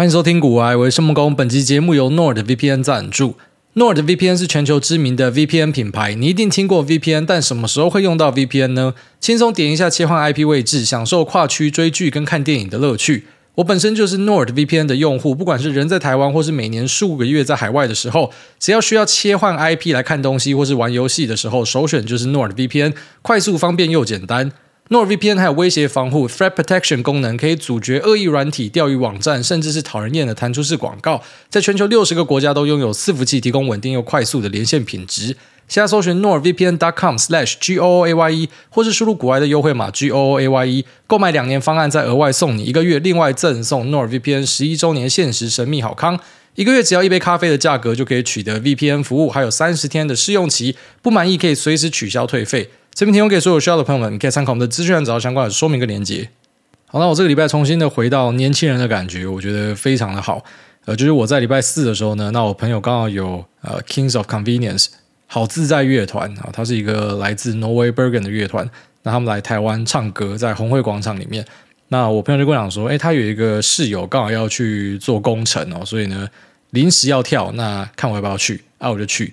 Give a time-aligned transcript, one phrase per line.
[0.00, 1.36] 欢迎收听股癌，我是孟工。
[1.36, 3.36] 本期节目由 NordVPN 赞助。
[3.74, 8.94] NordVPN 是全球知名的 VPN 品牌，你一定听过 VPN，但什么时候会用到 VPN 呢？
[9.20, 13.26] 轻松点一下切换 IP 位置，享受跨区追剧跟看电影的乐趣。
[13.56, 24.50] 我本身就是 NordVPN 的用户，不管是人在台湾，或是每年数个月在海外的时候，只要需要切换 IP 来看东西或是玩游戏的时候，首选就是 NordVPN，快速、方便又简单。
[24.90, 31.22] NordVPN 还有威胁防护 （Threat Protection） 功能，可以阻绝恶意软体、钓鱼网站，甚至是讨人厌的弹出式广告。
[31.48, 35.36] 在全球六十个国家都拥有伺服器，提供稳定又快速的连线品质。
[35.68, 46.18] 现在搜寻 nordvpn.com/goaye，或是输入股癌的优惠码 goaye 购买两年方案再额外送你一个月，另外赠送 NordVPN 十一周年限时神秘好康，
[46.56, 52.70] 一个月只要一杯咖啡的价格就可以取得 VPN 服务，还有三十天的试用期，不满意可以随时取消退费。
[53.00, 56.28] 这边提供给所有需要的朋友们，你可以参考我们的资讯找到相关的说明跟连接。
[56.84, 60.44] 好，那我这个礼拜重新的回到年轻人的感觉，我觉得非常的好。
[60.84, 64.88] 呃，就是我在礼拜四的时候呢，那我朋友刚好有呃 Kings of Convenience
[65.26, 68.68] 好自在乐团啊，它是一个来自挪威 Bergen 的乐团，
[69.04, 71.42] 那他们来台湾唱歌，在红会广场里面。
[71.88, 76.28] 那我朋友就跟我讲说，哎，他有一个室友刚好要去做工程哦，所以呢
[76.72, 79.32] 临时要跳，那看我要不要去啊，我就去。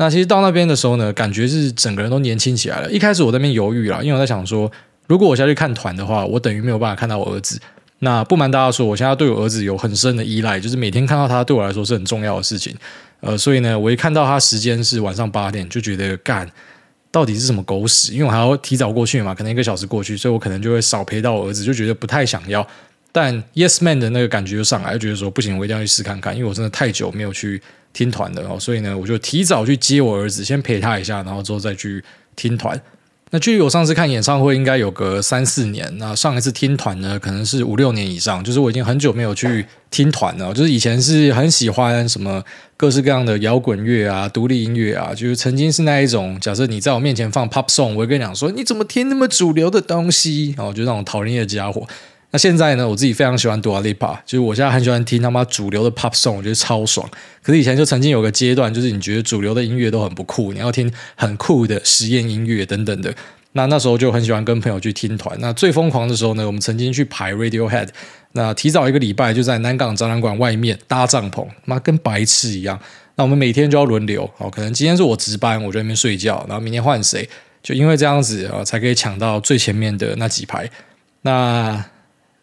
[0.00, 2.90] 那其实到那边的时候呢，感觉是整个人都年轻起来了。
[2.90, 4.72] 一开始我在那边犹豫了，因为我在想说，
[5.06, 7.60] 如果我下去看团的话，我等于没有办法看到我儿子。
[7.98, 12.74] 那不瞒大家说，我现在对我儿子有很深的依赖，就是每天看到他对我来说是很重要的事情。
[13.20, 16.50] 呃，所以呢，我一看到他时间是晚上八点，就觉得干，
[17.10, 18.14] 到底是什么狗屎？
[18.14, 22.66] 因为我还要提早过去嘛，可能一个小时过去，所以我可能就会少陪到我儿子，就觉得不太想要。
[23.12, 27.60] 但 Yes Man 的那个感觉就上来，就觉得说不行，我一定要去试看看，因为我真的太久没有去。
[27.92, 32.00] 听团的哦，所以呢，我就提早去接我儿子，先陪他一下，然后之后再去
[32.36, 32.80] 听团。
[33.32, 38.44] 那距离我上次看演唱会应该有个三四年，那上一次听团呢，可能是五六年以上。
[38.44, 40.54] 就是我已经很久没有去听团了。
[40.54, 42.40] 就是以前是很喜欢什么
[42.76, 46.38] 各式各样的摇滚乐啊、独立音乐啊，就是曾经是那一种。
[46.38, 50.54] 假设你在我面前放 pop song，我会跟你讲说，你怎么听那么主流的东西？
[50.56, 51.84] 然后就那种讨人厌的家伙。
[52.32, 57.08] 那现在呢，我自己非常喜欢 Dua Lipa，就是我现在很喜欢听他妈主流的 pop song，我觉得超爽。
[57.42, 63.12] 可是以前就曾经有个阶段，就是你觉得主流的音乐都很不酷，你要听很酷的实验音乐等等的。
[63.52, 65.36] 那那时候就很喜欢跟朋友去听团。
[65.40, 67.88] 那最疯狂的时候呢，我们曾经去排 Radiohead，
[68.32, 72.78] 那提早一个礼拜就在南港展览馆外面搭帐篷，妈跟白痴一样。
[73.16, 77.28] 那我们每天就要轮流，哦，可能今天是我值班，我就在那边睡觉，然后明天换谁，
[77.60, 80.70] 就因为这样子啊，才可以抢到最前面的那几排。
[81.22, 81.84] 那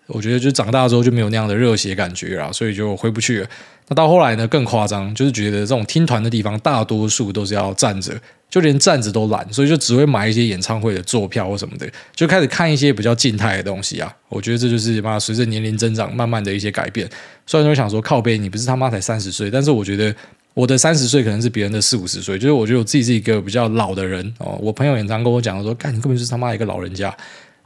[0.07, 3.47] 我觉得就长大之后就没有那样的热血感觉了，所以就回不去了。
[3.90, 8.13] 那到后来呢，更夸张，就是觉得这种听团的地方，大多数都是要站着，
[8.50, 14.13] 就连站着都懒，所以就只会买一些演唱会的坐票或什么的，就开始看一些比较静态的东西啊。
[14.28, 17.09] 我觉得这就是妈，随着年龄增长，慢慢的一些改变。
[17.46, 20.13] 虽然说想说靠背，你不是他妈才三十岁，但是我觉得
[20.53, 24.57] 我的三十岁可能是别人的四五十岁，就是我觉得我自己是一个比较老的人哦。
[24.62, 27.16] 我朋友也常跟我讲说，干你根本就是他妈一个老人家。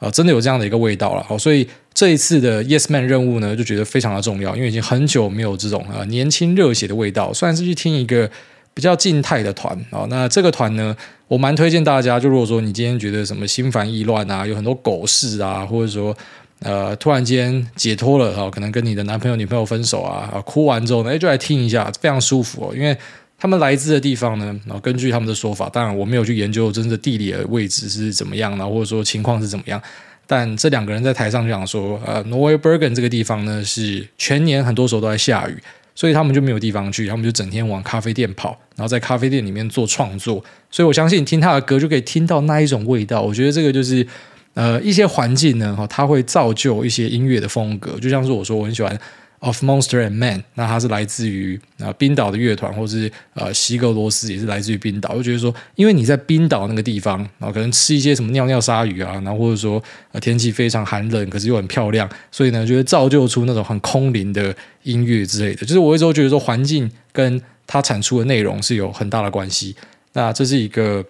[0.02, 7.32] 啊，真的有这样的一个味道了，好，所以这一次的 Yes Man 任务呢，就觉得非常的重要，因为已经很久没有这种啊年轻热血的味道。
[7.32, 8.28] 算是去听一个
[8.74, 10.98] 比较静态的团啊，那这个团呢，
[11.28, 16.18] 我蛮推荐大家，就如果说你今天觉得什么心烦意乱啊，有很多狗事啊，或者说
[16.62, 22.98] 呃突然间解脱了哈，可能跟你的男朋友女朋友分手啊，啊哭完之后呢，哎就来听一下，非常舒服哦，因为。
[23.42, 29.82] 他们来自的地方呢，然后根据他们的说法，当然我没有去研究真的地理的位置是怎么样，然后或者说情况是怎么样。
[30.28, 35.58] 但这两个人在台上就讲说，呃，挪威 Bergen 这个地方呢是全年很多时候都在下雨，
[35.96, 40.46] 所以他们就没有地方去，他们就整天往咖啡店跑，然后在咖啡店里面做创作。
[40.70, 43.24] 所以我相信听他的歌就可以听到那一种味道。
[43.24, 44.06] 我觉得这个就是
[44.54, 48.00] 呃一些环境呢，哈，它会造就一些音乐的风格。
[48.00, 48.96] 就像是我说我很喜欢。
[49.42, 55.16] Of Monster and Man，那它是来自于啊冰岛的乐团，或是呃西格罗斯也是来自于冰岛。
[55.16, 59.82] 我觉得说，因为你在冰岛那个地方，然后可能吃一些什么尿尿鲨鱼啊，然后或者说
[60.12, 65.66] 呃天气非常寒冷，可是又很漂亮，所以呢就会造就出那种很空灵的音乐之类的。
[65.66, 69.76] 就是我一直都觉得说，环境跟它产出的内容是有很大的关系。
[70.14, 71.04] 那这是一个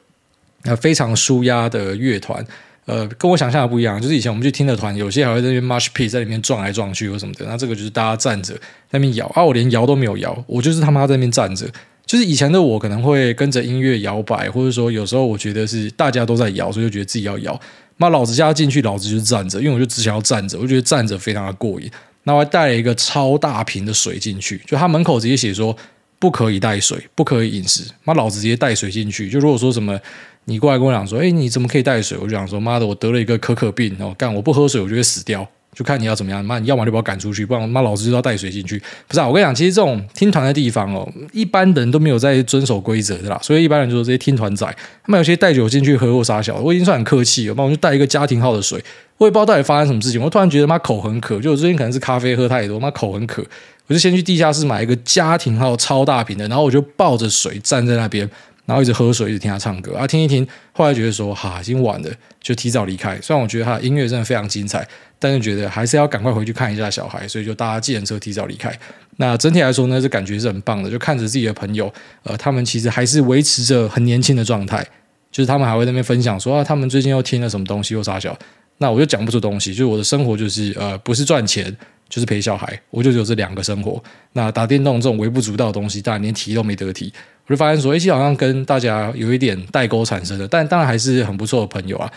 [0.64, 2.46] 呃非常舒压的乐团。
[2.92, 7.46] 呃，跟我想象的不一样，就是以前我们去听的团，有些还会在那边 mosh pit 在里面撞来撞去或什么的。
[7.46, 8.54] 那这个就是大家站着
[8.90, 11.66] 那边摇啊，我连摇都没有摇，我就是他妈在那边站着。
[12.06, 17.58] 就是以前的我可能会跟着音乐摇摆，或者说有时候我觉得是大家都在摇，所以就觉得自己要摇。
[17.96, 21.90] 妈，老子家进去，老子就站着，因为我就只想要站着，我觉得站着非常的过瘾。
[22.24, 25.74] 那我还带了一个超大瓶的水进去，就他门口直接写说
[26.20, 27.84] 不可以带水，不可以饮食。
[28.04, 29.30] 妈，老子直接带水进去。
[29.30, 29.98] 就如果说什么。
[30.46, 32.18] 你过来跟我讲说，哎，你怎么可以带水？
[32.20, 35.48] 我就想说，妈的，我得了一个可可病哦，干我不喝水，我就会死掉。
[35.74, 36.44] 就看你要怎么样。
[36.44, 38.78] 妈，你要么就把我赶出去，不然妈老子就要带水进去。
[39.08, 43.40] 不是啊，我跟你讲，其实这种听团的地方哦，一般人都没有在遵守规则的啦。
[43.42, 47.56] 所以一般人就说这些听团仔，他们有些带酒进去喝或杀小，我已经算很客气了。
[47.56, 48.84] 那我就带一个家庭号的水，
[49.18, 50.22] 我也不知道到底发生什么事情。
[50.22, 53.42] 我突然觉得妈口很渴，就我最近可能是咖啡喝太多，妈口很渴，
[53.88, 58.30] 我就先去地下室买一个家庭号超大瓶的，然后我就抱着水站在那边。
[58.66, 62.10] 然后一直喝水，一直听他唱歌啊，听一听，后来觉得说哈，已经晚了，
[62.40, 63.20] 就提早离开。
[63.22, 64.88] 虽然我觉得他的音乐真的非常精彩，
[65.20, 68.72] 但是觉得还是要赶快回去看一下小孩，所以就搭计程车提早离开。
[69.18, 71.92] 那整体来说呢，这感觉是很棒的，就看着自己的朋友，
[72.24, 74.86] 呃，他们其实还是维持着很年轻的状态，
[75.32, 78.38] 就是他们还会在那边分享说啊，他们最近又听了什么东西，又啥小。
[78.82, 81.66] 那我就讲不出东西，就是我的生活就是呃，不是赚钱，
[82.10, 84.04] 就是陪小孩，我就只有这两个生活。
[84.34, 87.14] 那打电动这种微不足道的东西，当然连提都没得提。
[87.46, 92.12] 我就发现说，哎，其好像跟大家有一点代沟产生的，但当然还是很不错的朋友啊。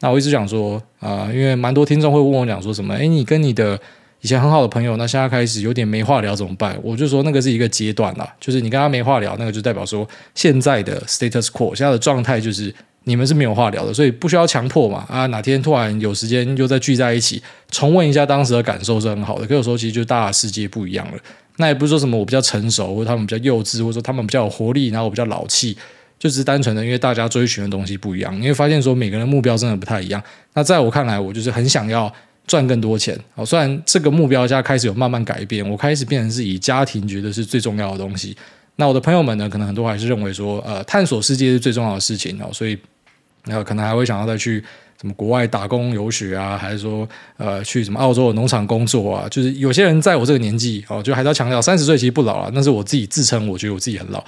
[0.00, 3.80] 那我一直讲说啊、因为蛮多听众会问我讲说什么，哎，你跟你的
[4.20, 6.78] 以前很好的朋友，那现在开始有点没话聊怎么办？
[6.82, 12.74] 我就说那个是一个阶段啦，就是你跟他没话聊，那个就代表说现在的 status quo，现在的状态就是。
[13.04, 15.06] 你们是没有话聊的，所以不需要强迫嘛。
[15.08, 19.46] 啊，哪天突然有时间又再聚在一起，重温一下当时的感受是很好的。
[19.46, 21.18] 可有时候其实就大世界不一样了。
[21.56, 25.76] 那也不是说什么我比较成熟，或者他们比较幼稚，或者说他们比较有活力，然后我比较老气，
[26.18, 28.34] 就是单纯的因为大家追寻的东西不一样。
[28.40, 30.22] 你会发现说每个人目标真的不太一样。
[30.54, 32.10] 那在我看来，我就是很想要
[32.46, 33.18] 赚更多钱。
[33.34, 38.36] 好，虽然这个目标现在开始有慢慢改变，我开始变成是以家庭觉得是最重要的东西。
[38.80, 42.76] 那我的朋友们呢，可能很多还是认为说，呃，探索世界是最重要的事情哦，所以。
[43.46, 44.62] 然后可能还会想要再去
[45.00, 49.26] 什么国外打工游学啊，还是说呃去什么澳洲的农场工作啊？
[49.30, 52.50] 就是有些人在我这个年纪哦，就还是要强调三十岁其实不老了。
[52.52, 54.22] 那是我自己自称，我觉得我自己很老。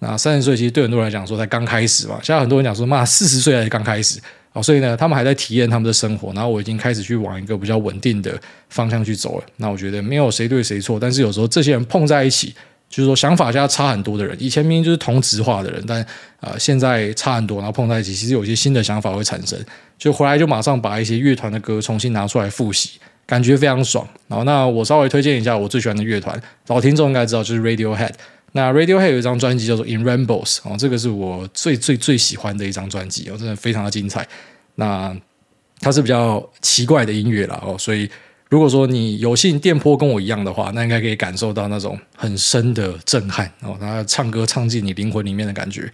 [0.00, 2.20] 那三十岁其实对很多人来讲说才刚开始嘛。
[2.22, 4.20] 现在很多人讲说妈四十岁才刚开始
[4.52, 6.30] 哦，所以呢，他们还在体验他们的生活。
[6.34, 8.38] 然后我已经开始去往一个比较稳定的
[8.68, 9.44] 方向去走了。
[9.56, 12.54] 那我觉得没有谁对谁错，但是有时候这些人碰在一起。
[12.88, 16.04] 就是说，想法现在差很多的人，以前明明就是同质化的人，但
[16.40, 19.58] 呃，现在差很多，然后碰在一起，其实有些新的想法会产生。
[19.98, 22.92] 就回来就马上把一些乐团的歌重新拿出来复习，
[23.26, 24.08] 感觉非常爽。
[24.26, 28.12] 然后，那我稍微推荐一下我最喜欢的乐团，老听众应该知道，就是 Radiohead。
[28.52, 34.26] 那 Radiohead 有一张专辑叫做《In Rainbows》，哦，这个是我最最最喜欢的一张专辑，哦，真的非常的精彩。
[34.76, 35.14] 那
[35.80, 38.08] 它是比较奇怪的音乐啦，哦，所以。
[38.48, 45.92] 如果说你有幸电波跟我一样的话，那应该可以感受到那种很深的震撼哦，他唱歌唱进你灵魂里面的感觉。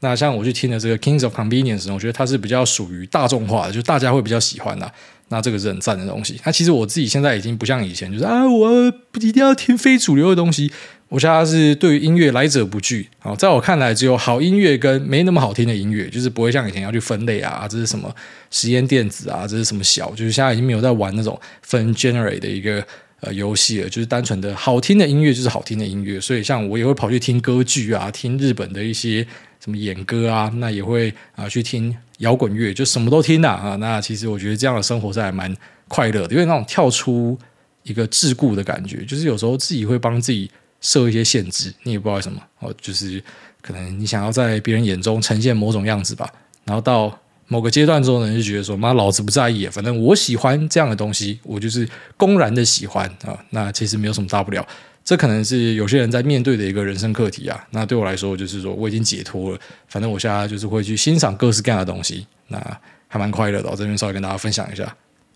[0.00, 4.92] 那像我去听的这个 Kings of Convenience，我觉得它是比较属于大众化的，就大家会比较喜欢的。
[5.34, 6.40] 那这个是很赞的东西。
[6.44, 10.70] 那其实我自己现在已经不像以前，就是啊，我不一定要听非主流的东西。
[11.08, 13.08] 我现在是对于音乐来者不拒。
[13.18, 18.12] 好，在我看来，只有好音乐跟没那么好听的音乐，就是不会像以前要去分类啊，这是什么
[18.50, 22.84] 实验电子啊，这是什么小，就是现在已经没有在玩那种分 generate 的一个
[23.20, 26.20] 呃游戏了，就是单纯的好听的音乐就是好听的音乐。
[26.20, 29.24] 所以像我也会跑去听歌剧啊，听日本的一些
[29.64, 33.76] 什么演歌啊，那也会啊去听摇滚乐，就什么都听啊啊。
[33.76, 35.56] 那其实我觉得这样的生活是还蛮
[35.88, 37.38] 快乐的，因为那种跳出
[37.82, 40.50] 一个桎梏的感觉，就是有时候自己会帮自己。
[40.80, 43.22] 设一些限制，你也不知道为什么哦，就是
[43.62, 46.30] 可能你想要在别人眼中呈现某种样子吧，
[46.66, 51.88] 然后到某个阶段之后呢，就觉得说妈，老子不在意，反正我喜欢这样的东西，我就是
[52.18, 54.66] 公然的喜欢啊，那其实没有什么大不了，
[55.04, 57.64] 这可能是有些人在面对的一个人生课题啊。
[57.70, 62.58] 那对我来说，就是说我已经解脱了，反正我现在就是会去欣赏各式各样的东西，那
[63.06, 63.68] 还蛮快乐的。
[63.70, 64.84] 我这边稍微跟大家分享一下。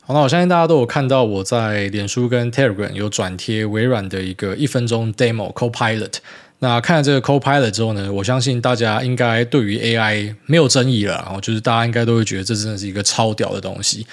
[0.01, 6.15] 好，那我相信大家都有看到我在脸书跟 Telegram 有转贴微软的一个一分钟 demo Copilot。
[6.61, 14.07] 那看了这个 Copilot 之后呢，我相信大家应该对于 AI 没有争议了，然后就是大家应该都会觉得这真的是一个超屌的东西。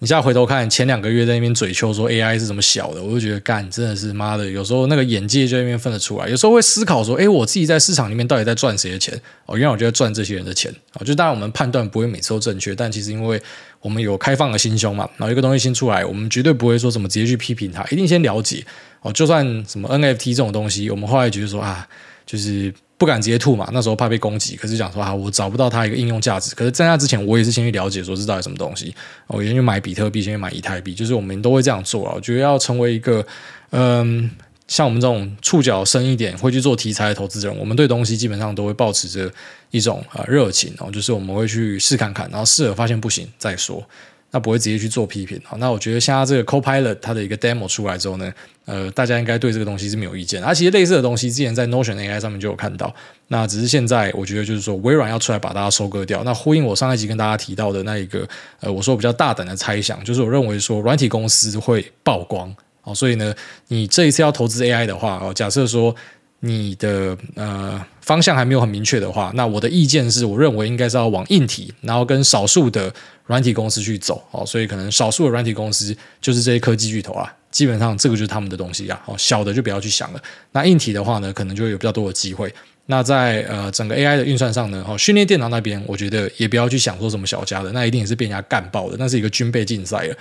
[0.00, 6.28] 你现在回头看前两个月在那边嘴秋说 AI 是怎么小的，我就觉得干真的是妈的，有时候那个眼界就在那边分得出来。
[6.28, 9.20] 有时候会思考说，哎，我自己在市场里面到底在赚谁的钱？
[9.46, 10.72] 哦，原来我就在赚这些人的钱。
[10.94, 13.42] 哦，就当然我们判断不会每次都正确，但其实因为
[13.80, 18.64] 我们有开放的心胸嘛，然后一个东西新出来，我们绝对不会说什么直接去批评它，一定先了解。
[19.00, 21.88] 哦，就算什么 NFT 这种东西，我们后来觉得说啊，
[22.24, 22.72] 就是。
[22.98, 24.56] 不敢直接吐嘛，那时候怕被攻击。
[24.56, 26.54] 可是讲说啊，我找不到它一个应用价值。
[26.54, 28.92] 可是在那之前，我也是先去了解，说这到底什么东西。
[29.28, 32.12] 我先去买比特币，先去买以太币，就是我们都会这样做啊。
[32.16, 33.24] 我觉得要成为一个
[33.70, 34.28] 嗯，
[34.66, 39.32] 像我们这种触角深一点，会去做题材的投资人，我们对东西基本上都会保持着
[39.70, 43.80] 一种呃热情哦，就是我们会去试看看，然后试了发现不行再说。
[44.30, 45.40] 那不会直接去做批评。
[45.44, 48.32] 好，那我觉得像他这个 Copilot 它的一个 demo 出来之后呢，
[48.66, 50.42] 呃，大家应该对这个东西是没有意见。
[50.42, 52.94] 它其实类似的东西之前在 Notion AI 上面就有看到，
[53.28, 56.22] 那只是现在我觉得就是说微软要出来把大家收割掉。
[56.24, 58.28] 那呼应我上一集跟大家提到的那一个，
[58.60, 62.54] 呃，我说比较大胆的猜想，就是我认为说软体公司会曝光。
[62.82, 63.34] 哦，所以呢，
[63.68, 65.94] 你这一次要投资 AI 的话，哦，假设说。
[66.40, 72.90] 你的呃方向还没有很明确的话，那我的意见是我认为应该是要往硬体，然后跟少数的
[73.26, 80.22] 软体公司去走，哦，所以可能少数的软体公司就是这些科技巨头啊，基本上这个就是他们的东西啊，哦，小的就不要去想了。
[80.52, 82.50] 那硬体的话呢，可能就会有比较多的机会。
[82.86, 90.16] 那在呃整个 AI 的运算上呢，哦，训练电脑那边，我觉得也不要去想说什么小家的，那一定也是被人家干爆的，那是一个军备竞赛了。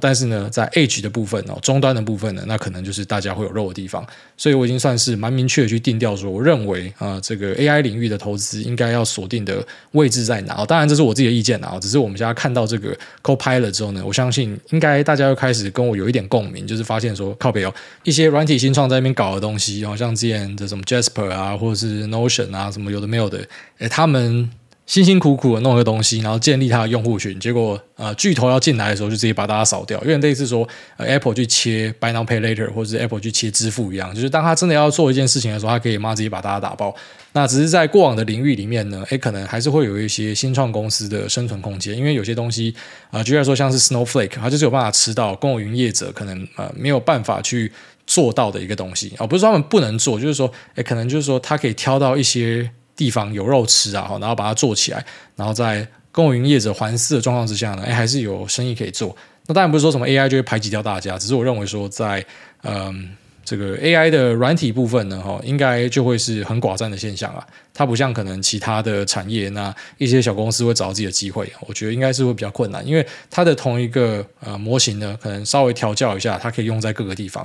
[0.00, 4.06] 但是呢，在 Edge 的部分哦，终端的部分呢，那可能就是大家会有肉的地方，
[4.36, 10.64] 所以我已经算是蛮明确的去定调说，我认为啊、这个 AI 领域的投资应该要锁定的位置在哪？
[10.64, 23.46] 当然这是我自己的意见啊，只是我们现在看到这个 Copilot 之后呢，我相信应该大家又开始跟我有一点共鸣，就是发现说靠北哦，一些软体新创在那边搞的东西，好像之前的什么 Jasper 啊，或者是 Notion 啊，什么有的没有的，
[23.78, 24.50] 诶，他们。
[24.92, 30.68] 辛辛苦苦的弄一个东西，然后建立他的用户群，结果呃巨头要进来的时候，就直接把大家扫掉，有点类似说、
[30.98, 36.94] 呃、Apple 去切 Buy Now Pay Later，或者是 Apple 去切支付一样，就是当他真的要做一件事情的时候，他可以马上直接把大家打爆。
[37.32, 42.74] 那只是在过往的领域里面呢，诶，可能还是会有一些新创公司的生存空间，因为有些东西
[43.10, 47.72] 啊，举、呃、例说像是 Snowflake，它就是有办法吃到公有云业者可能呃没有办法去
[48.06, 52.70] 做到的一个东西啊、不是说他们不能做，就是说诶，可能就是说它可以挑到一些。
[53.02, 55.04] 地方有肉吃啊，然后把它做起来，
[55.34, 59.16] 然后在公营业者环伺的状况之下呢，哎，还是有生意可以做。
[59.46, 62.24] 那当然不是说什么 AI 就会排挤掉大家，只是我认为说在
[62.62, 63.10] 嗯
[63.44, 67.44] 这个 AI 的软体部分呢，哈，应该就会是很寡占的现象啊。
[67.74, 77.44] 它不像可能其他的产业，那一些小公司会找到自己的机会，我觉得应该是会比较困难，因为它的同一个呃模型呢，可能稍微调教一下，它可以用在各个地方。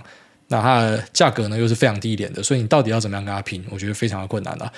[0.50, 4.72] 那它的价格呢又是非常低廉的，所以你到底要怎么样跟它拼，我觉得非常的困难啊。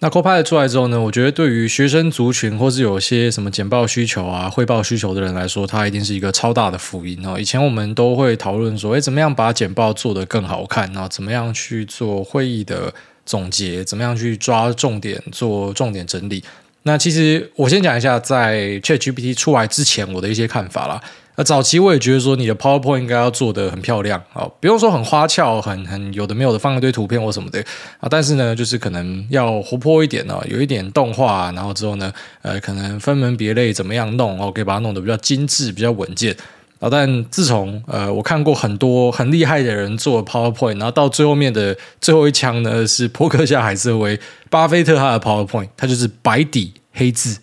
[0.00, 7.36] 那 Copilot 出来之后呢，我觉得对于学生族群或是有些什么简报需求啊、汇报需求的人来说，它一定是一个超大的福音哦。
[7.36, 12.94] 以前我们都会讨论说，诶，怎么样把简报做得更好看，然后怎么样去做会议的
[13.26, 16.44] 总结，怎么样去抓重点、做重点整理。
[16.84, 21.02] 那其实我先讲一下，在 ChatGPT 出来之前，我的一些看法啦。
[21.38, 27.64] 那早期我也觉得说，你的 PowerPoint 应该要做得很漂亮啊，不用说很花俏、很很有的没有的放一堆图片或什么的
[28.00, 36.36] 啊，但是呢，就是可能要活泼一点呢，有一点动画，然后之后呢，呃，可能分门别类怎么样弄哦，可以把它弄得比较精致、比较稳健
[36.80, 36.90] 啊。
[36.90, 44.18] 但自从呃，我看过很多很厉害的人做 PowerPoint，然后到最后面的最后一枪呢，是波克夏海瑟薇、
[44.50, 47.38] 巴菲特他的 PowerPoint，它就是白底黑字，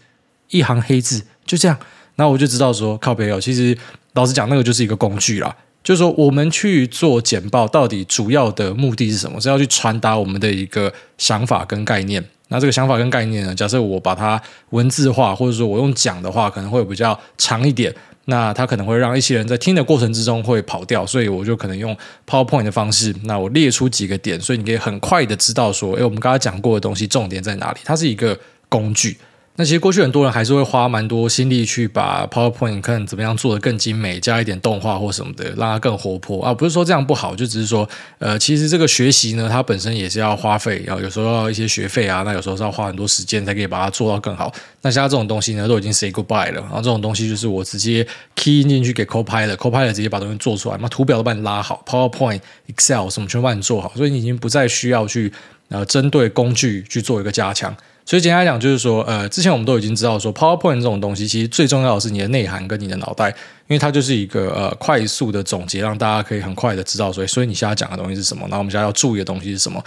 [0.50, 1.80] 一行黑字，就这样。
[2.16, 3.78] 那我就知道说，靠北哦，其实
[4.14, 5.56] 老实讲，那个就是一个工具啦。
[5.84, 9.40] 就是说，我们去做简报，到底主要的目的是什么？
[9.40, 12.24] 是要去传达我们的一个想法跟概念。
[12.48, 14.42] 那这个想法跟概念呢，假设我把它
[14.72, 17.94] 文字化，或者说我用讲的话，可能会比较长一点。
[18.28, 21.96] 那它可能会让一些人在听的过程之中会跑掉，所以我就可能用
[22.26, 23.14] PowerPoint 的方式。
[23.26, 27.80] 那我列出几个点，所以你可以很快的知道说，诶，我们刚才讲过的东西重点在哪里？
[27.84, 28.36] 它是一个
[28.68, 29.16] 工具。
[29.58, 36.54] 那其实过去很多人还是会花蛮多心力去把 PowerPoint 看怎么样做得更精美，加一点动画或什么的，让它更活泼啊。
[36.54, 37.88] 不是说这样不好，就只是说，
[38.20, 44.52] 呃，其实这个学习呢，它本身也是要花费，要有时候要一些学费啊，那有时候是要花很多时间才可以把它做到更好。
[44.82, 46.60] 那像这种东西呢，都已经 say goodbye 了。
[46.60, 55.32] 然后这种东西就是我直接 key 进去给 Copilot，Copilot 直接把东西做出来，那图表都帮你拉好，PowerPoint、Excel 什么全部帮你做好，所以你已经不再需要去
[55.70, 57.74] 呃针对工具去做一个加强。
[58.06, 69.84] 所以简单来讲，就是说，呃，之前我们都已经知道说，PowerPoint 这种东西，其实最重要的是你的内涵跟你的脑袋，因为它就是一个呃快速的总结，让大家可以很快的知道，所以，所以你现在讲的东西是什么，那我们现在要注意的东西是什么。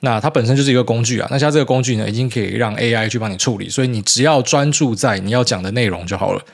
[0.00, 6.44] 那它本身就是一个工具啊，那现在这个工具呢，已经可以让 AI 去帮你处理，所以你只要专注在你要讲的内容就好了。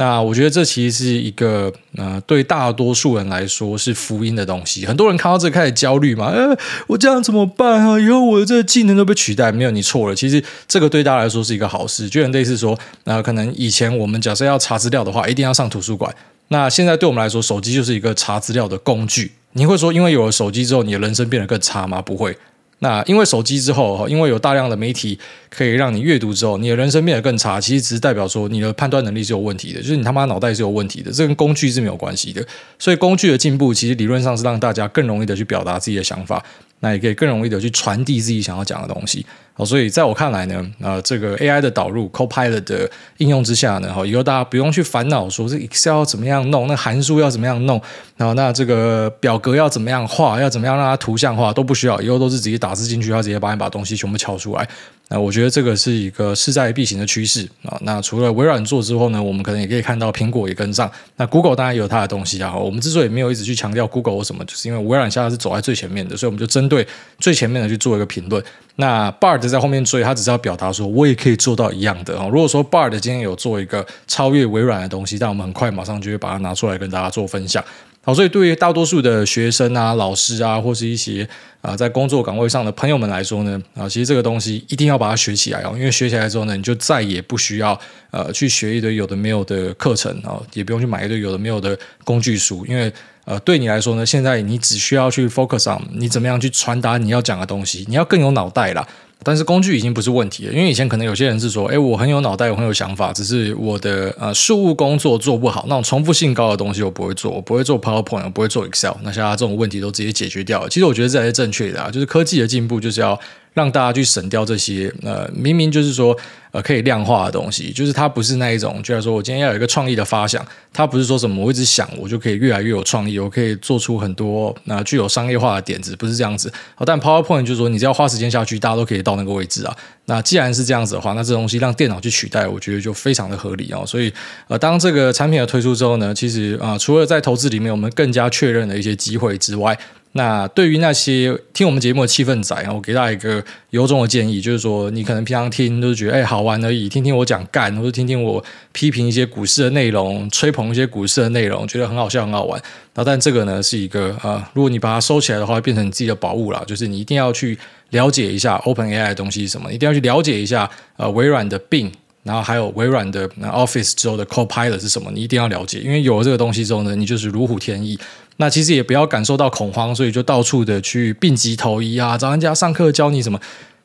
[0.00, 4.86] 那我觉得这其实是一个呃，对大多数人来说是福音的东西。
[4.86, 8.00] 很多人看到这开始焦虑嘛，呃，我这样怎么办啊？
[8.00, 9.52] 以后我的这个技能都被取代？
[9.52, 10.14] 没有，你错了。
[10.16, 16.10] 其实这个对大家来说是一个好事，就很类似说，那、可能以前我们假设要查资料的话，一定要上图书馆。
[16.48, 19.32] 那现在对我们来说，手机就是一个查资料的工具。
[19.52, 22.00] 你会说，因为有了手机之后，你的人生变得更差吗？
[22.00, 22.34] 不会。
[22.80, 25.18] 那因为手机之后，因为有大量的媒体
[25.48, 32.44] 可以让你阅读之后，你的人生变得更差，其实只是代表说你的判断能力是有问题的，就是你他妈脑袋是有问题的，这跟工具是没有关系的。
[32.78, 36.44] 所以工具的进步，其实理论上是让大家更容易的去表达自己的想法。
[36.80, 39.24] 那也可以更容易的去传递自己想要讲的东西。
[39.52, 47.80] 好，所以在我看来呢，呃，这个 AI 的导入 Copilot 的应用之下呢，哈，以后大家不用去烦恼说这 Excel 要怎么样弄，那函数要怎么样弄，
[48.16, 54.66] 然后那这个表格要怎么样画，要怎么样让它图像化都不需要，以后都是直接打字进去，它直接把你把东西全部敲出来。
[55.12, 57.76] 那我觉得这个是一个势在必行的趋势啊。
[57.82, 60.88] 那除了微软做之后呢，我们可能也可以看到苹果也跟上。
[61.16, 62.56] 那 Google 当然也有它的东西啊。
[62.56, 66.86] 我们之所以没有一直去强调 Google 或什么，就是因为微软现在是走在最前面的，所以我们就针对
[67.18, 68.42] 最前面的去做一个评论。
[68.76, 72.28] 那 Bard 在后面追，他只是要表达说，我也可以做到一样的啊。
[72.28, 77.62] 如果说 Bard 今天有做一个超越微软的东西，但我们很快马上就会把它拿出来跟大家做分享。
[78.02, 81.28] 好，所以对于大多数的学生啊、老师啊，或是一些
[81.60, 87.78] 啊在工作岗位上的朋友们来说呢，啊，其实这个东西一定要把它学起来哦，因为学起来之后呢，你就再也不需要
[88.10, 92.90] 呃去学一堆有的没有的课程啊，也不用去买一堆有的没有的工具书，因为
[93.26, 98.88] 呃对你来说呢，现在你只需要去 focus on 你怎么样去传达你要讲的东西，你要更有脑袋了。
[99.22, 110.68] 但是工具已经不是问题了，因为以前可能有些人是说，哎，我很有脑袋，我很有想法，只是我的呃事务工作做不好，那种重复性高的东西我不会做，我不会做 PowerPoint，我不会做 Excel，那像他这种问题都直接解决掉了。
[110.68, 113.18] 其实我觉得这才是正确的啊，就是科技的进步就是要。
[113.60, 116.16] 让大家去省掉这些呃，明明就是说
[116.50, 126.50] 呃可以量化的东西，就是它不是那一种，就是说我今天要有一个创意的发想，它不是说什么我一直想我就可以越来越有创意，我可以做出很多那、具有商业化的点子，不是这样子。
[126.74, 129.76] 好，但 PowerPoint 就是说你只要花时间下去，大家都可以到那个位置啊。
[130.06, 133.84] 那既然是这样子的话，那这东西让电脑去取代，我觉得就非常的合理啊。
[133.86, 134.12] 所以
[134.48, 139.78] 呃，当这个产品的推出之后呢，其实啊、除了在投资里面我们更加确认的一些机会之外。
[140.12, 152.60] 那对于那些听我们节目的气氛仔，我给大家一个由衷的建议，就是说，你可能平常听都是觉得哎好玩而已，听听我讲干，或者听听我批评一些股市的内容，吹捧一些股市的内容，觉得很好笑很好玩。
[152.94, 156.60] 那，但这个呢是一个啊，如果你把它收起来的话，变成你自己的宝物了。
[156.66, 157.56] 就是你一定要去
[157.90, 161.92] 了解一下 OpenAI 的东西是什么，一定要去了解一下呃微软的 Bing。
[162.22, 165.10] 然后还有微软的 Office 之后的 Copilot 是什么？
[165.14, 167.98] 你一定要了解，因为有了这个东西之后呢，你就是如虎添翼。
[168.40, 173.38] 那其实也不要感受到恐慌，所以就到处的去病急投医啊，找人家上课教你什么。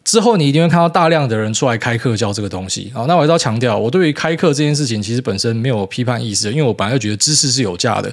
[0.06, 2.90] 之后你一定会看到大量的人出来开课教这个东西。
[2.94, 8.10] 好，那我还是要强调，我对于开课这件事情其实本身没有批判意识，因为我本来就觉得知识是有价的。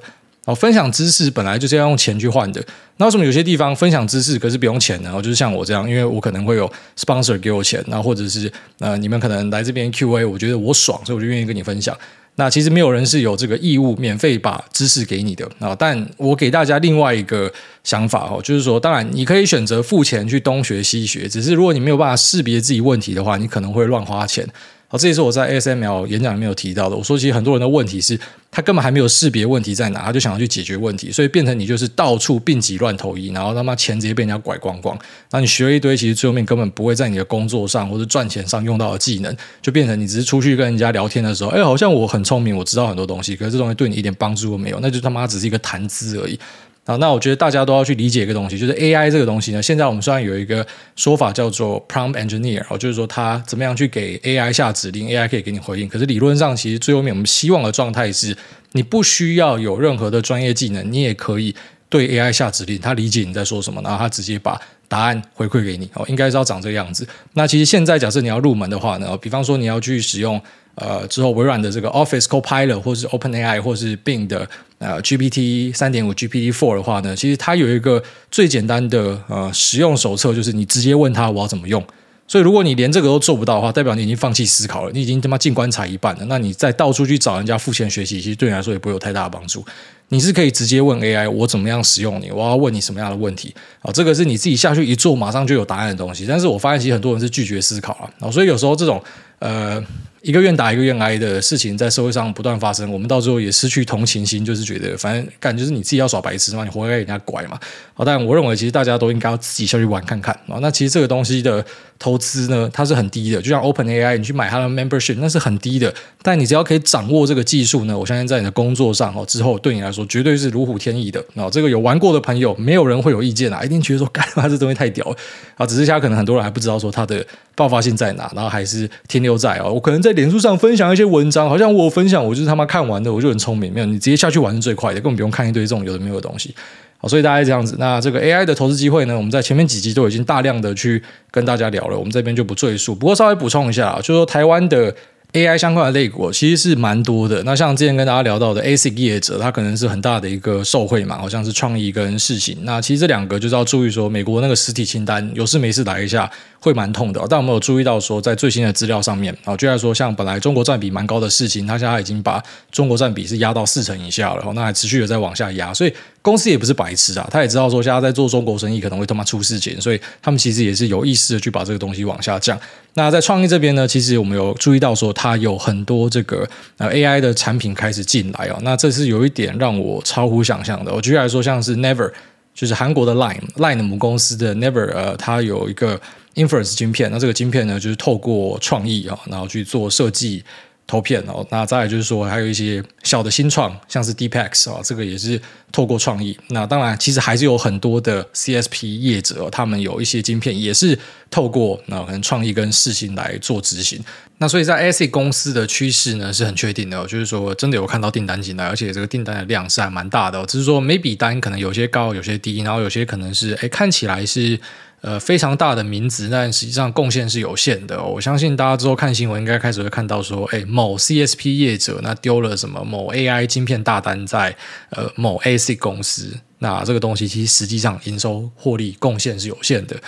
[0.46, 2.60] 哦，分享知识本来就是要用钱去换的。
[2.96, 5.12] 那为什么有些地方分享知识可是不用钱呢？
[5.22, 6.68] 就是像我这样，因为我可能会有
[6.98, 11.96] sponsor 给我钱，那或者是呃你们可能来这边 QA，我觉得我爽，所以我就愿意跟你分享。
[12.36, 15.74] 那其实没有人是有这个义务免费把知识给你的啊。
[15.78, 17.52] 但我给大家另外一个
[17.84, 24.46] 想法哦，就是说，当然你可以选择付钱去东学西学，只是如果你没有办法识别自己问题的话，你可能会乱花钱。
[24.86, 26.94] 好，这也是我在 S M L 演讲里面有提到的。
[26.94, 28.18] 我说，其实很多人的问题是，
[28.50, 34.94] 他根本还没有识别问题在哪，他就想要去解决问题，所以变成你就是到处病急乱投医，然后他妈钱直接被人家拐光光。
[35.30, 46.38] 那你学了一堆，其实最后面根本不会在你的工作上或者赚钱上用到的技能，就变成你只是出去跟人家聊天的时候，哎，好像我很聪明，我知道很多东西，可是这东西对你一点帮助都没有，那就他妈只是一个谈资而已。
[46.84, 49.62] 好，那我觉得大家都要去理解一个东西，就是 AI 这个东西呢。
[49.62, 50.66] 现在我们虽然有一个
[50.96, 55.88] 说法叫做 prompt engineer，就是说它怎么样去给 AI 下指令，AI 可以给你回应。
[55.88, 58.36] 可是理论上，其实最后面我们希望的状态是，
[58.72, 61.54] 你不需要有任何的专业技能，你也可以
[61.88, 65.88] 对 AI 下指令，它理解你在说什么，然后它直接把答案回馈给你。
[65.94, 67.06] 哦，应该是要长这个样子。
[67.34, 70.42] 那其实现在假设你要入门的话呢，比方说你要去使用。
[70.74, 81.84] 呃，之后微软的这个 Office Copilot，或是 OpenAI，或是 Bing 的呃 GPT 三点五、GPT Four 的话呢，其实它有一个最简单的呃使用手册，就是你直接问他我要怎么用。
[82.26, 86.24] 所以如果你连这个都做不到的话，代表你已经放弃思考了，你已经他妈进棺材一半了。
[86.24, 89.62] 那你再到处去找人家付钱学习，其实对你来说也不会有太大的帮助。
[90.08, 92.30] 你是可以直接问 AI，我怎么样使用你？
[92.30, 93.54] 我要问你什么样的问题？
[93.82, 96.24] 啊，这个是你自己下去一做，马上就有答案的东西。
[96.26, 99.02] 但是我发现其实很多人是拒绝思考啊，啊，所以有时候这种
[99.40, 99.84] 呃。
[100.22, 107.58] 一个愿打一个愿挨的事情在社会上不断发生，我们到最后也失去同情心，就是觉得反正干就是你自己要耍白痴嘛，你活该人家拐嘛。
[107.94, 110.58] 好，但我认为其实大家都应该要自己下去玩看看啊。
[110.62, 111.64] 那其实这个东西的
[111.98, 115.92] 投资呢，它是很低的，就像 OpenAI，你去买它的 membership，那是很低的。
[116.22, 121.20] 但你只要可以掌握这个技术呢，我相信在你的工作上哦之后，对你来说绝对是如虎添翼的。
[121.34, 125.16] 啊，这个有玩过的朋友，没有人会有意见啊，一定觉得说干嘛这东西太屌了
[125.56, 125.66] 啊。
[125.66, 130.52] 只是现在可能很多人还不知道说它的爆发性在哪，然后还是停留在哦，我可能在脸书上。
[130.62, 133.72] 分享一些文章，好像我分享，我就是他妈看完的，我就很聪明。
[133.72, 136.54] 没有，你直接下去玩是最快的，根本不用看一堆这种有的没有的东西。
[136.98, 137.74] 好，所以大家这样子。
[137.80, 142.94] 那这个 AI 的投资机会呢，我们在前面几集都已经大量的去跟大家聊了，我们这边就不赘述。
[142.94, 144.94] 不过稍微补充一下，就是说台湾的
[145.32, 147.42] AI 相关的类股其实是蛮多的。
[147.44, 152.58] 那像之前跟大家聊到的 ASIC 业者，它可能是很大的一个受惠嘛，好像是创意跟事情。
[152.64, 157.24] 那其实这两个就是要注意说，美国那个实体清单有事没事来一下会蛮痛的。
[157.30, 165.72] 但我们有注意到说，在最新的资料上面啊，就来说像本来中国占比蛮高的事情，它现在已经把中国占比是压到四成以下了，那还持续的在往下压。
[165.72, 172.56] 所以公司也不是白痴啊，他也知道说现在在做中国生意可能会他妈出事情，所以他们其实也是有意识的去把这个东西往下降。
[172.94, 178.58] 那在创意这边呢，其实我们有注意到说，它有很多这个呃 AI 的产品开始进来哦。
[178.62, 180.94] 那这是有一点让我超乎想象的。
[180.94, 182.12] 我举例来说，像是 Never，
[182.54, 186.00] 就是韩国的 Line，Line 的母公司的 Never，呃，它有一个
[186.36, 187.10] Inference 晶片。
[187.10, 190.44] 那这个晶片呢，就是透过创意啊，然后去做设计。
[190.86, 195.40] 投片哦，那再来就是说，还有一些小的新创，像是 DeepX 啊，这个也是
[195.70, 196.38] 透过创意。
[196.48, 200.98] 那当然，其实还是有很多的 CSP 业者，他们有一些晶片也是
[201.32, 203.98] 透过那可能创意跟世芯来做执行。
[204.38, 210.46] 那所以在 ASIC 公司的趋势呢是很确定的，就是说真的有看到订单进来，而且这个订单的量是还蛮大的。
[210.46, 214.60] 只是说每笔单可能有些高，有些低，然后有些可能是哎看起来是。
[215.02, 218.00] 呃，非常大的名字，但实际上贡献是有限的。
[218.00, 224.56] 我相信大家之后看新闻，应该开始会看到说，哎，某 CSP 业者那丢了什么某 AI 晶片大单在
[224.90, 230.00] 呃某 AC 公司，那这个东西其实实际上营收获利贡献是有限的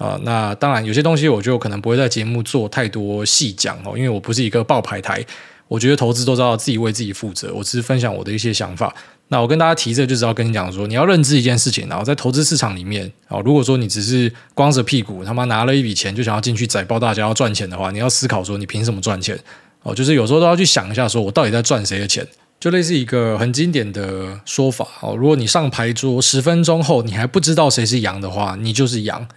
[0.00, 0.18] 啊。
[0.24, 5.24] 那当然有些东西我就可能不会在节目做太多细讲哦，因为我不是一个报牌台，
[5.68, 8.92] 我觉得投资都知道自己为自己负责，我只是分享我的一些想法。
[9.28, 19.38] 那我跟大家提这，就是要跟你讲说，你要认知一件事情，然后在投资市场里面，哦，如果说你只是光着屁股他妈拿了一笔钱就想要进去宰爆大家要赚钱的话，你要思考说你凭什么赚钱？
[19.84, 22.26] 哦，就是有时候都要去想一下，说我到底在赚谁的钱？
[22.58, 29.28] 就类似一个很经典的说法哦，如果你上牌桌十分钟后你还不知道谁是羊的话，你就是羊。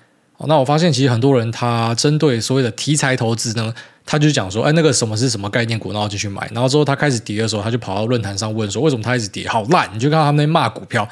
[0.48, 3.74] 那我发现其实很多人他针对所谓的题材投资呢。
[4.06, 6.46] 他就讲说，哎，那个什么是什么概念股，然后就去买。
[6.54, 9.48] 然后之后他开始跌的时候，他就跑到论坛上问说，为什么他一直跌？
[9.48, 9.90] 好烂！
[9.94, 11.08] 你就看到他们在骂股票，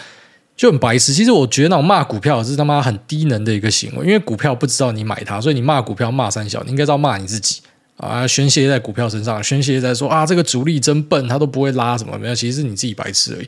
[0.57, 1.13] 就很白痴。
[1.13, 7.61] 其实我觉得那种骂股票是他妈很低能的一个行为，因为股票不知道你买它，所以你骂股票骂三小，你应该知道骂你自己
[7.95, 13.47] 啊，宣泄在股票身上，宣泄在说啊，这个主力真笨，他都不会拉什么没有，其实是你自己白痴而已。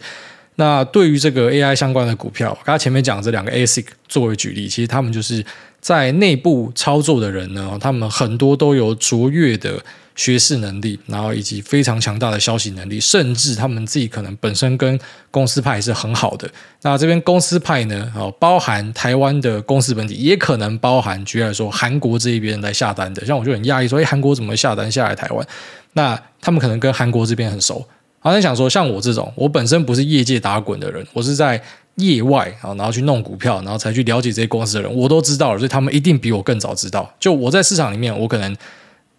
[0.55, 5.45] 那对于这个 AI 相关的股票，刚才前面讲这两个 ASIC 作为举例，其实他们就是。
[5.83, 9.83] 在内部操作的人呢，他们很多都有卓越的
[10.15, 14.97] 学识能力，然后以及非常强大的消息能力，甚至他们自己可能本身跟
[15.29, 16.49] 公司派是很好的。
[16.83, 23.25] 那这边公司派呢，哦，包含台湾的公司本体，也可能包含，举例来说，韩国这一边来下单的。
[23.25, 25.45] 像我就很讶异，说，哎，韩国怎么会下单下来台湾？
[25.91, 27.85] 那他们可能跟韩国这边很熟。
[28.19, 31.61] 好像想说，像我这种，我本身不是业界打滚的人，我是在。
[31.95, 37.13] 业外啊，然后去弄股票，然后才去了解这些公司的人，我都知道了，所以他们一定比我更早知道。
[37.19, 38.55] 就我在市场里面，我可能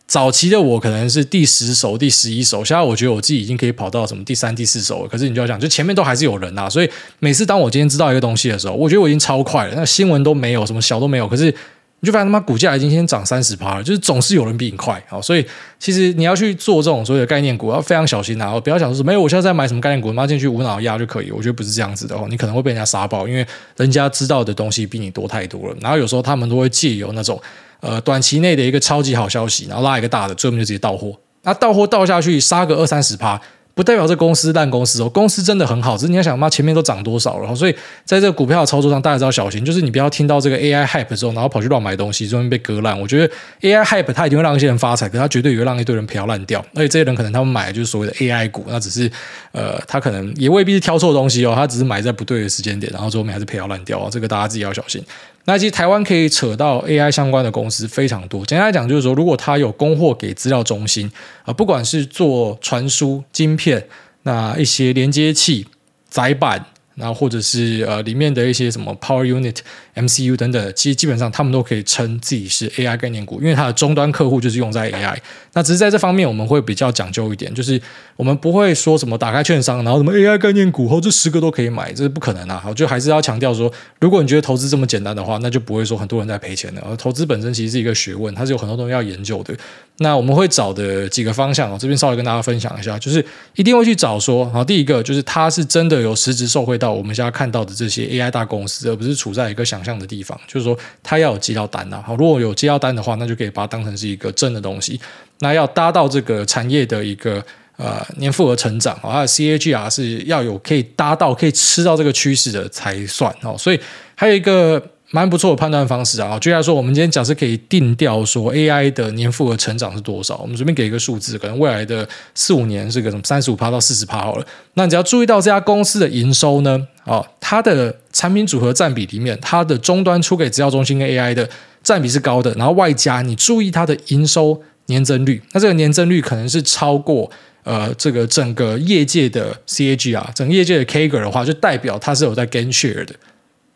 [0.06, 5.08] 早期的我可能是第十手、第十一手，现在我觉得我自己已经可以跑到什么第三、第四手了。
[5.08, 11.54] 可是你就要想，就前面都还是有人呐，所以每次当我今天知道一个东西的时候，我觉得我已经超快了，那新闻都没有，什么小都没有，可是。
[12.00, 15.46] 你就发现他妈股价已经先涨三十趴了，就是总是有人比你快啊，所以
[15.78, 18.60] 其实你要去做这种所谓的概念股，要非常小心啊！
[18.60, 21.30] 不要想说没有，我现在在买什么概念股，妈进去无脑压就可以。
[21.30, 23.46] 我觉得不是这样子的哦，你可能会被人家杀爆，因为
[23.78, 25.76] 人家知道的东西比你多太多了。
[25.80, 27.40] 然后有时候他们都会借由那种
[27.80, 31.18] 呃短期内的一个超级好消息，然后拉一个大的，最后就直接到货。
[31.42, 33.40] 那到货倒下去，杀个二三十趴。
[33.74, 37.72] 不代表这公司烂公司哦，公司真的很好，只是你要想嘛，前面都涨多少了，所以
[38.04, 42.98] 在这个股票的操作上，大家都要小心，就是你不要听到这个 AI hype 之后，然后跑去乱买东西，最后被割烂。
[42.98, 46.64] 我觉得 AI hype 它一定会让一些人发财，可它绝对也会让一堆人赔烂掉。
[46.74, 49.10] 而且这些人可能他们买的就是所谓的 AI 股，那只是
[49.52, 55.04] 呃，他可能也未必是挑错东西哦，他只是买在不对的时间点，然后最后面还是赔到烂掉哦，这个大家自己要小心。
[55.44, 58.44] 那其实台湾可以扯到 AI 相关的公司非常多。
[58.46, 61.10] 简单来讲，就是说，如果他有供货给资料中心
[61.44, 63.86] 啊，不管是做传输晶片。
[64.26, 65.66] 那一些连接器、
[66.08, 66.64] 载板。
[66.94, 69.56] 然后或者是呃里面的一些什么 Power Unit、
[69.94, 75.16] MCU 等等，其实基本上他们都可以称自己是 AI 概念股，因为它的终端客户就是用在 AI。
[75.52, 77.80] 那只是在这方面我们会比较讲究一点，就是
[78.16, 82.60] 我们不会说什么打开券商，然后什么 AI 概念股后这十个都可以买，这是不可能啊！
[82.62, 86.80] 好，就还是要强调说，如果你觉得投资这么简单的话，那就不会说很多人在赔钱的。
[86.82, 89.54] 而投资本身其实是一个学问，它是有很多东西要研究的。
[89.98, 100.38] 那我们会找的几个方向，我这边稍微跟大家分享一下，就是一定会去找说，好，第一个就是它是真的有实质受惠到我们现在看到的这些 AI 大公司，而不是处在一个想象的地方。
[100.48, 102.02] 就是说，它要有接到单呐。
[102.04, 105.00] 好，如果有接到单的话，那就可以把它当成是一个真的东西。
[105.38, 107.40] 那要搭到这个产业的一个
[107.76, 113.54] 呃年复合成长，它的 CAGR 是要有可以搭到可以吃到这个趋势的才算哦。
[113.56, 113.78] 所以
[114.16, 116.36] 还有一个蛮不错的判断方式啊。
[116.40, 124.46] 举例来说，我们今天假设可以定调说 AI 的年复合成长是多少，我们随便给一个数字，可能未来的四五年是个什么三十五趴到四十趴好了。
[124.74, 131.48] 那你只要注意到这家公司的营收呢，啊，它的产品组合占比里面，它的终端出给资料中心跟 AI 的
[131.84, 137.30] 占比是高的，然后外加你注意它的营收年增率，那这个年增率可能是超过。
[137.62, 143.14] 呃，这个整个业界的 CAG 啊，整个业界的 KAGR 的话，就代表它是有在 gain share 的。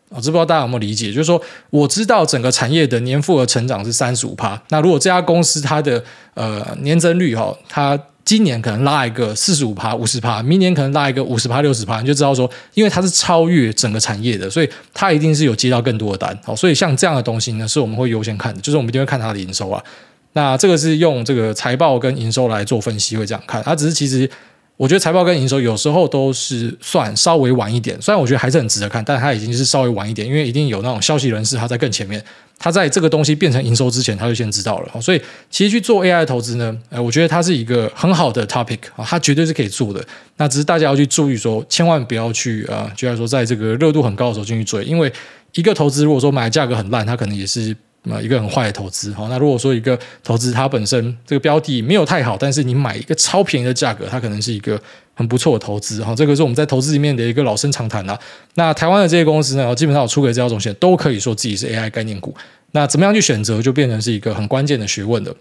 [0.09, 1.07] 我知不知道大家有没有理解？
[1.07, 4.61] 就是说，我知道整个产业的年复合成长是三十五趴。
[4.69, 16.39] 那如果这家公司它的呃年增率哈、它今年可能拉一个四十五趴、五十趴，明年可能拉一个五十趴、六十趴，你就知道说，因为它是超越整个产业的，所以它一定是有接到更多的单。
[16.43, 19.83] 好，所以像这样的东西呢，是我们会优先看的，就是我们一定会看它的营收啊。
[20.33, 23.63] 那这个是用这个财报跟营收来做分析，会这样看。
[23.63, 24.29] 它只是其实，
[24.79, 28.01] 我觉得财报跟营收有时候都是算稍微晚一点。
[28.01, 32.23] 虽然我觉得还是很值得看，但它已经是稍微晚一点，因为一定有那种消息人士他在更前面，
[32.57, 35.01] 他在这个东西变成营收之前，他就先知道了。
[35.01, 40.01] 所以其实去做 AI 投资呢，呃，我觉得它是一个很好的 topic 啊，它绝对是可以做的。
[40.37, 45.11] 那只是大家要去注意说，千万不要去啊，就像说在这个热度很高的时候进去追，因为
[45.55, 47.75] 一个投资如果说买的价格很烂，它可能也是。
[48.03, 54.79] 那一个很坏的投资，好，那如果说一个投资它本身这个标的没有太好，但是你买一个超便宜的价格，它可能是一个
[55.13, 58.17] 很不错的投资，哈，这个是我们在投资里面的一个老生常谈啦。
[58.55, 62.33] 那台湾的这些公司呢，基本上我出给这条总线都可以说自己是 AI 概念股，
[62.71, 65.35] 那怎么样去选择，就变成是一个很关键的学问的。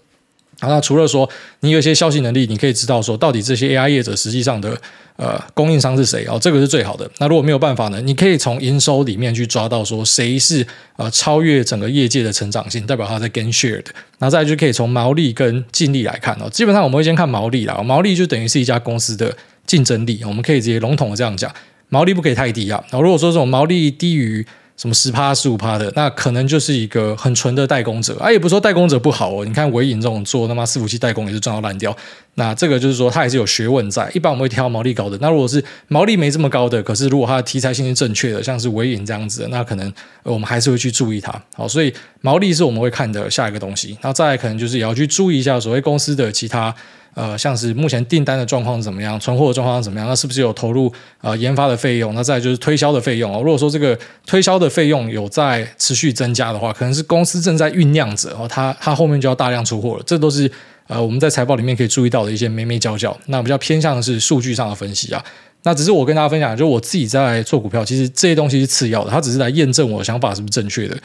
[0.61, 1.29] 好，那除了说
[1.61, 4.77] 你有一些消息能力，你可以知道说到底这些 AI 业者实际上的
[5.17, 7.09] 呃供应商是谁哦，这个是最好的。
[7.19, 10.67] 那如果没有办法呢，你可以从营收里面去抓到说谁是
[10.97, 13.93] 呃超越整个业界的成长性，代表他在 gain share 的。
[14.19, 16.49] 那再就可以从毛利跟净利来看哦。
[16.51, 21.55] 基本上我们会先看毛利啦，毛利就等于是一家公司的竞争力，我们可以直接笼统的这样讲，
[21.89, 22.83] 毛利不可以太低啊。
[22.91, 24.45] 然后如果说这种毛利低于
[24.79, 29.45] 什么十趴十五趴的，那可能就是一个很纯的代工者啊，也不是说代工者不好哦。
[29.45, 31.95] 你看纬颖这种做他妈伺服器代工也是赚到烂掉，
[32.35, 34.09] 那这个就是说它还是有学问在。
[34.15, 41.35] 一般我们会挑毛利高的，那如果是毛利没这么高的，可是如果它的题材性是正确的，像是纬颖这样子的，那可能我们还是会去注意它。
[41.57, 43.99] 好，所以毛利是我们会看的下一个东西。
[44.01, 46.73] 那再来可能就是也要去注意一下所谓公司的其他。
[47.19, 50.09] 呃，像是目前订单的状况怎么样，存货的状况怎么样？
[50.09, 52.15] 那是不是有投入呃研发的费用？
[52.15, 53.43] 那再就是推销的费用哦。
[53.43, 60.03] 如果说这个推销的费用有在持续增加的话，可能是公司正在酝酿着哦，它它后面就要大量出货了。
[60.07, 60.49] 这都是
[60.87, 63.19] 呃我们在财报里面可以注意到的一些眉眉角角。
[63.27, 65.25] 那比较偏向的是数据上的分析啊。
[65.65, 70.97] 那只是我跟大家分享，就我自己在做股票，其实这些东西是次要的，它只是来验证我的想法是不是正确的。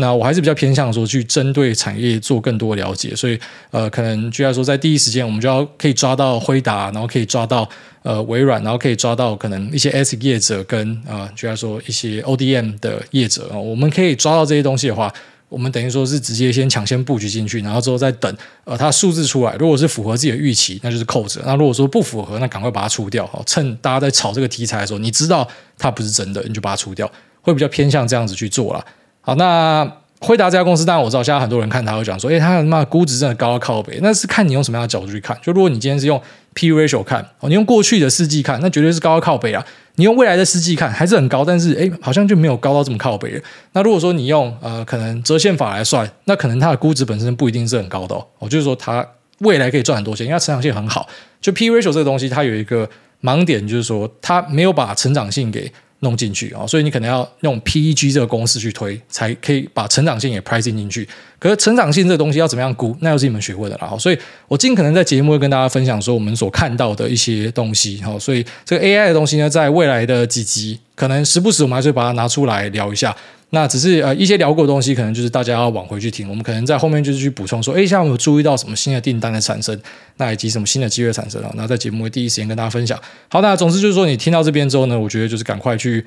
[0.00, 3.38] 那我还是比较偏向说去针对产业做更多了解，所以
[3.70, 7.68] 呃，可能就要说在第一时间我们就要可以抓到辉达，然后可以抓到
[8.02, 15.12] 呃微软，然后可以抓到可能一些 S 业者跟啊、呃，就要说一些 ODM 的业者啊、我们可以抓到这些东西的话，
[15.48, 23.26] 我们等于说是直接先抢先布局进去，然后之后再等呃它数字出来，如果是符合自己的预期，那就是扣着；那如果说不符合，那赶快把它出掉。
[23.26, 27.10] 好，趁大家在炒这个题材的时候，你知道它不是真的，你就把它出掉，
[27.42, 28.84] 会比较偏向这样子去做啦。
[29.22, 33.98] 好，那辉达这家公司，当然我知道，现在很多人看他会讲说，诶，他他妈估值真的高到靠北。
[34.02, 35.36] 那是看你用什么样的角度去看。
[35.42, 36.20] 就如果你今天是用
[36.54, 39.64] P ratio 看，哦，你用过去的四季看，那绝对是高到靠北啊。
[39.96, 43.42] 你用未来的四季看，还是很高，但是诶，好像就没有高到这么靠北。
[43.72, 48.26] 那如果说你用呃可能折现法来算，那可能它的估值本身不一定是很高的哦。
[48.40, 49.06] 哦就是说它
[49.38, 51.06] 未来可以赚很多钱，因为它成长性很好。
[51.40, 52.88] 就 P ratio 这个东西，它有一个
[53.22, 55.70] 盲点，就是说它没有把成长性给。
[56.00, 61.08] 弄进去啊，所以你可能要用 PEG 这个公式去推，才可以把成长性也 pricing 进去。
[61.38, 63.96] 可是成长性这个东西要怎么样估，那又是一门学问的啦。
[63.98, 67.98] 所以我尽可能在节目会跟大家分享说我们所看到的一些东西。
[67.98, 73.14] 哈，所以这个 AI 的东西呢，在未来的几集，可能时不时我们还是把它拿出来聊一下。
[73.52, 76.28] 那只是呃一些聊过的东西，可能就是大家要往回去听。
[76.28, 79.76] 我们可能在后面就是去补充说，哎，像我们有注意到什么新的订单的产生，
[80.18, 81.50] 那以及什么新的机会产生啊？
[81.56, 82.96] 那在节目会第一时间跟大家分享。
[83.28, 86.04] 好，那总之就是说，你听到这边之后呢，我觉得就是赶快去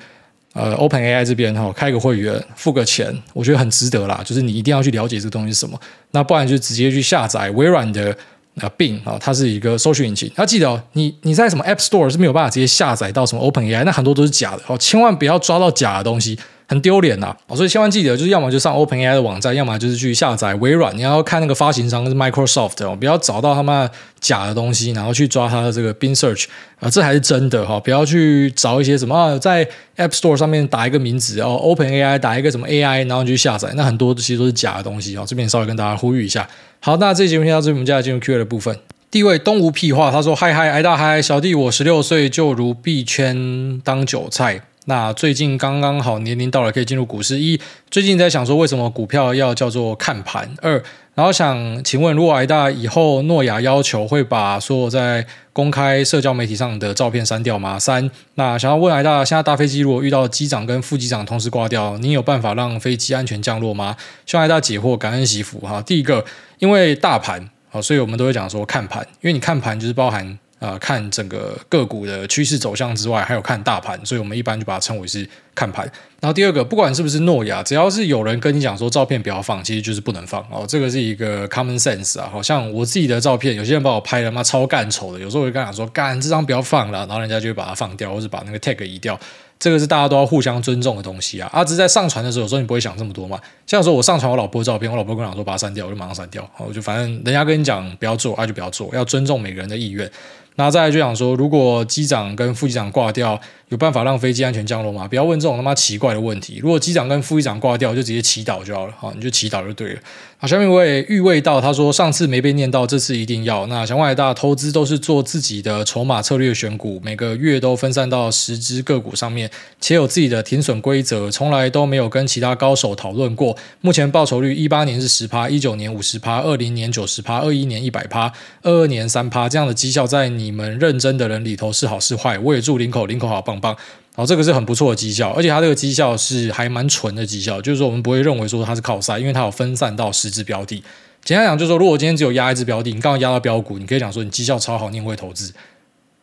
[0.54, 4.22] 呃 OpenAI 这边哈开个会员，付个钱，我觉得很值得啦。
[4.24, 5.78] 就是你一定要去了解这个东西是什么，
[6.12, 8.16] 那不然就直接去下载微软的
[8.54, 10.32] 呃 Bing 啊，它是一个搜寻引擎。
[10.36, 16.38] 要记得哦，你你在什么 App Store 是没有办法直接下载到什么 OpenAI，那很多都是假的哦，千万不要抓到假的东西。
[16.66, 20.96] 很丢脸呐，所以千万记得，就是要么就上 OpenAI 的网站，要么就是去下载微软。
[20.96, 26.46] 你要看那个发行商是 Microsoft 哦，不要找到他妈假的东西，然后去抓他的这个 Bing Search
[26.80, 27.78] 啊，这还是真的哈。
[27.80, 29.64] 不要去找一些什么啊，在
[29.96, 35.24] App Store 上面打一个名字哦，OpenAI 打一个什么 AI，然后你去下载，那很多其实都是假的东西哦。
[35.26, 36.48] 这边稍微跟大家呼吁一下。
[36.80, 38.76] 好，那这期节目先到这里，我们接下来进入 Q&A 的部分。
[39.10, 44.62] 第一位东吴屁话，他说：嗨嗨，挨大嗨，小弟我十六岁就如币圈当韭菜。
[44.86, 47.38] 那最近刚刚好年龄到了，可以进入股市。
[47.38, 47.58] 一，
[47.90, 50.54] 最近在想说，为什么股票要叫做看盘？
[50.60, 50.82] 二，
[51.14, 57.78] 然后想请问，如果癌大以后诺亚要求会把所有在公开社交媒体上的照片删掉吗？
[57.78, 63.96] 三，那想要问癌大，现在大飞机如果遇到机长跟副机长同时挂掉，你有办法让飞机安全降落吗？
[64.26, 65.80] 希望癌大解惑，感恩惜福哈。
[65.80, 66.22] 第一个，
[66.58, 70.38] 因为大盘啊，所以我们都会讲说看盘，因为你看盘就是包含。
[70.64, 75.84] 啊、看整个个股的趋势走向之外，还有看大盘，所以我们一般就把它称为是看盘。
[76.20, 80.64] 然后第二个，不管是不是诺亚，只要是有人跟你讲说照片不要放，其实就是不能放哦。
[80.66, 82.28] 这个是一个 common sense 啊。
[82.32, 89.18] 好像我自己的照片，有些人把我拍的妈超干丑的，有时候我会跟他讲说干这张不要放了，然后人家就会把它放掉，或者把那个 tag 移掉。
[89.56, 91.48] 这个是大家都要互相尊重的东西啊。
[91.52, 93.38] 啊，只在上传的时候，有时候你不会想这么多嘛。
[93.66, 96.46] 像说我上传我老婆的照片，我老婆跟我讲说把它删掉，我就马上删掉。
[96.58, 100.10] 我就反正人家跟你讲不要做，那、啊、就不要做，要尊重每个人的意愿。
[100.56, 105.08] 那再来就想说，如果机长跟副机长挂掉，有办法让飞机安全降落吗？
[105.08, 106.58] 不要问这种他妈奇怪的问题。
[106.62, 110.00] 如果机长跟副机长挂掉，就直接祈祷就好了，好，你就祈祷就对了。
[110.36, 113.66] 好，下面我也预味到，他说上次没被念到，这次一定要。
[113.66, 119.50] 那想外大投资都是做自己的筹码策略选股，每个月都分散到十只个股上面，
[119.80, 123.56] 且有自己的停损规则，从来都没有跟其他高手讨论过。
[123.80, 128.30] 目前报酬率一八年是十趴，一九年五十趴，二零年九十趴，二一年一百趴，
[128.62, 132.38] 二二年三趴，这样的绩效在你们认真的人里头是好是坏？
[132.38, 133.76] 我也祝林口林口好棒棒。
[134.16, 140.80] 好，这个是很不错的绩效，而且它这个绩效是还蛮纯的绩效，就是说我们不会认为说它是靠赛，因为它有分散到十只标的。
[141.24, 145.52] 简单讲，就是说如果今天只有压一只标的，你刚刚压到标股，你可以讲说你绩效超好，你会投资，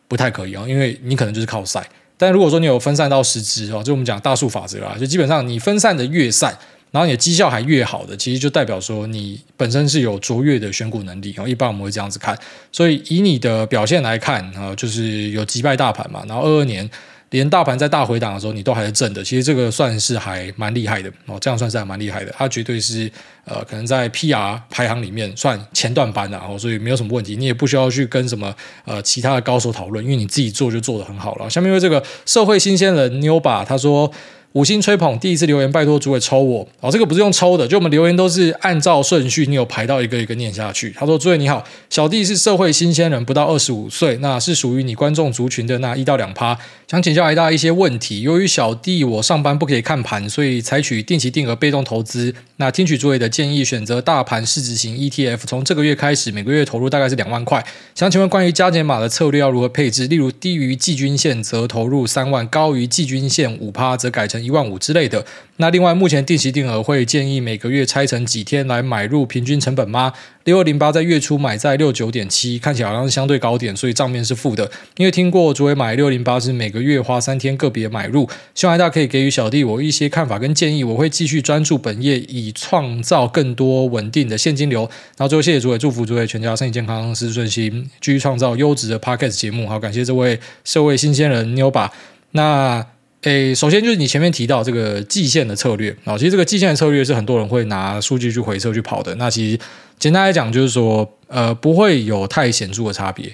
[0.08, 1.86] 不太可以啊，因为你可能就是靠赛。
[2.16, 6.56] 但如果说你有分散到十只哦，就我们讲大数法则啊，就基本上你分散的越散，
[6.92, 11.34] 然后你的绩效还越好的，其实就代表说你本身是有卓越的选股能力。
[11.36, 12.38] 然后一般我们会这样子看，
[12.72, 16.88] 所以以你的表现来看啊，就是有击败大盘嘛，然后二二年。
[17.32, 22.32] 连大盘在大回档的时候，你都还是正的，其实这个算是还蛮厉害的哦，这样算是还蛮厉害的。
[22.38, 23.10] 它绝对是
[23.44, 27.36] 呃，可能在 PR 排行里面算前段班的哦，所以没有什么问题。
[27.36, 31.50] 你也不需要去跟什么呃其他的高手讨论，因为你自己做就做得很好了。
[31.50, 34.12] 下面为这个社会新鲜人妞吧，他说。
[34.54, 36.90] 五星吹捧，第一次留言，拜托诸位抽我哦。
[36.90, 40.90] 这个不是用抽的，就我们留言都是按照顺序，你有排到一个一个念下去。
[40.90, 46.58] 他说：“诸位你好，小弟是社会新鲜人，不到二十五岁，那是属于你观众族群的那一到两趴。
[46.86, 48.20] 想请教癌大一些问题。
[48.20, 52.34] 由于小弟我上班不可以看盘，所以采取定期定额被动投资。
[52.56, 55.38] 那听取诸位的建议，选择大盘市值型 ETF。
[55.46, 57.64] 从这个月开始，每个月投入大概是两万块。
[57.94, 60.06] 想请问关于加减码的策略要如何配置？
[60.06, 65.24] 例如低于季均线则投入三万，高于季均线五趴则改成。”一万五之类的。
[65.56, 70.12] 那另外，目前定期定额会建议每个月拆成几天来买入平均成本吗？
[70.44, 74.68] 六二零八在月初买在六九点七，看起来好像是相对高点，所以账面是负的。
[74.96, 80.82] 因为听过主委买六零八是每个月花三天个别买入，希望大家可以给予小弟我一些看法跟建议。
[80.82, 84.82] 我会继续专注本业，以创造更多稳定的现金流。
[85.16, 89.68] 然后最后谢谢诸位，祝福诸位全家身体健康，事事顺心，继续创造优质的 Podcast 节目。
[89.68, 91.92] 好，感谢这位社会新鲜人妞吧。
[92.32, 92.86] 那。
[93.22, 99.14] 诶，首先就是你前面提到这个季线的策略啊，其实这个季线的策略是很多人会拿数据去回测去跑的。
[99.14, 99.60] 那其实
[99.96, 103.30] 简单来讲，就是说，呃，不会有太显著的差别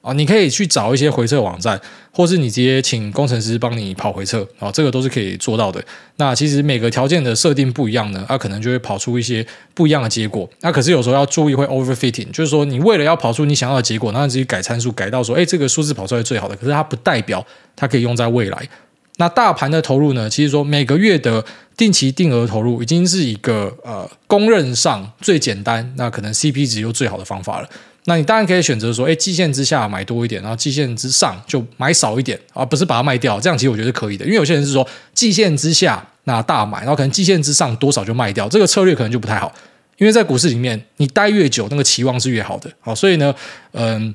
[0.00, 0.12] 啊。
[0.12, 1.80] 你可以去找一些回测网站，
[2.12, 5.82] 或是你直接请工程师帮你跑回测啊，这个都是可以做到的。
[6.16, 10.48] 那其实每个条件的设定不一样呢，它可能就会跑出一些不一样的结果。
[10.60, 17.44] 那可是有时候要注意会 overfitting，就是说你为了要跑出你想要的结果，那你自己改参数改到说，诶，这个数字跑出来最好的，可是它不代表
[17.76, 18.68] 它可以用在未来。
[19.16, 20.30] 那大盘的投入呢？
[20.30, 21.44] 其实说每个月的
[21.76, 27.68] 定期定额投入已经是一个呃公认上最简单，那可能 CP 值又最好的方法了。
[28.04, 33.38] 那你当然可以选择说，哎，季线之下买多一点，然后季线之上就买少一点，而不是把它卖掉。
[33.38, 39.52] 这样其实我觉得是可以的，因为有些人是说季线之下那大买，然后可能季线之上多少就卖掉，这个策略可能就不太好。
[39.98, 42.70] 因为在股市里面，你待越久，那个期望是越好的。
[42.80, 43.34] 好，所以呢，
[43.72, 44.14] 嗯。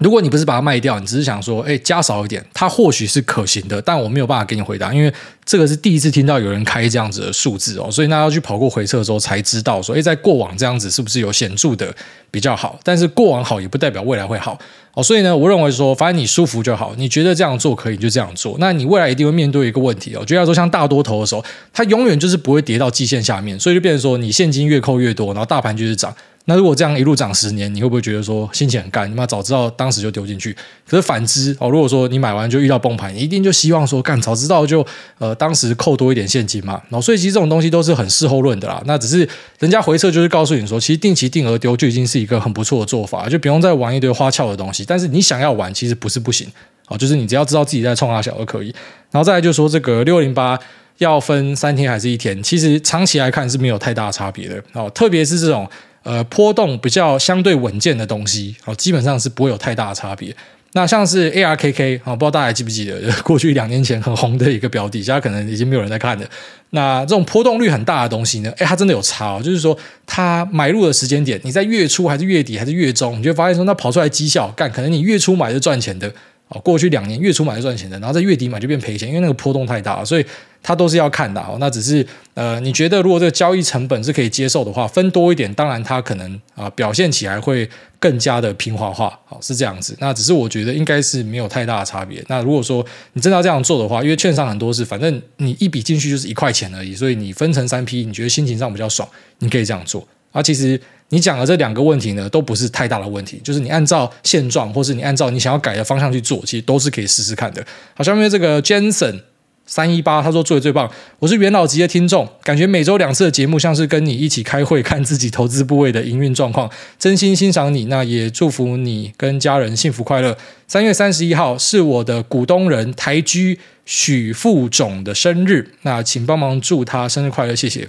[0.00, 5.12] 如果你不是把它卖掉，你只是想说，哎，加少一点，它或许是可行的，但我没有办法给你回答，因为
[5.44, 11.94] 这个是第一次听到有人开这样子的数字哦，所以那要去跑过回测之后才知道说，哎，在过往这样子是不是有显著的
[12.30, 12.80] 比较好？
[12.82, 14.58] 但是过往好也不代表未来会好
[14.94, 26.14] 哦，所以呢，我认为说，反正你舒服就好，你觉得这样做可以就这样做，那你未来一定会面对一个问题哦，就要说像大多头的时候，它永远就是不会跌到季线下面，所以就变成说你现金越扣越多，然后大盘就是涨。
[26.46, 29.08] 那如果这样一路涨十年，你会不会觉得说心情很干？
[29.08, 30.52] 你妈早知道当时就丢进去。
[30.88, 34.84] 可是反之哦，如果说你买完就遇到崩盘，你一定就希望说干早知道就
[35.18, 36.80] 呃当时扣多一点现金嘛。
[36.88, 38.82] 然后所以其实这种东西都是很事后论的啦。
[38.86, 44.84] 那只是人家回撤就是告诉你说，其实定期定额丢就已经是一个很不错的做法，就不用再玩一堆花俏的东西。
[44.84, 46.48] 但是你想要玩，其实不是不行。
[46.88, 48.74] 哦，就是你只要知道自己在冲大小就可以。
[49.12, 50.58] 然后再来就说这个六零八
[50.98, 55.68] 要分三天还是一天，其实长期来看是没有太大差别的哦，特别是这种
[56.02, 60.34] 呃波动比较相对稳健的东西，哦，基本上是不会有太大的差别。
[60.72, 66.24] 那像是 ARKK 啊，不知道大家还记不记得， 过去两年前很红的一个标的，现在可能已经没有人在看了。
[66.70, 69.76] 那这种波动率很大的东西呢，哎，它真的有差哦，就是说
[70.06, 76.12] 它买入的时间点，你在月初还是月底还是月中，你就会发现说，那跑出来绩效，干，可能你月初买是赚钱的。
[76.50, 80.26] 哦，过去两年月初买是赚钱的，然后在月底买就变赔钱，因为那个波动太大了，所以
[80.60, 81.40] 它都是要看的。
[81.60, 87.68] 那只是呃，你觉得如果这个交易成本是可以接受的话，分多一点，当然它可能啊、表现起来会
[88.00, 89.16] 更加的平滑化。
[89.26, 89.96] 好，是这样子。
[90.00, 92.20] 那只是我觉得应该是没有太大的差别。
[92.26, 100.04] 那如果说你真的要这样做的话，因为券商很多是，反正你一笔进去就是一块钱而已，所以你分成三批，你觉得心情上比较爽，你可以这样做。
[100.32, 100.80] 啊，其实。
[101.10, 107.64] 你讲的这两个问题呢，都不是太大的问题，就是你按照现状，或是你按照你想要改的方向去做，其实都是可以试试看的。
[107.94, 109.20] 好，下面这个 Jensen
[109.66, 110.90] 三一八，他说做的最棒，
[111.20, 120.36] 我是元老级的听众，感觉每周两次的节目像是跟你一起开会，看自己投资部位的营运状况，真心欣赏你，那也祝福你跟家人幸福快乐。
[120.66, 127.88] 三月三十一号是我的股东人台居许副总的生日，那请帮忙祝他生日快乐，谢谢。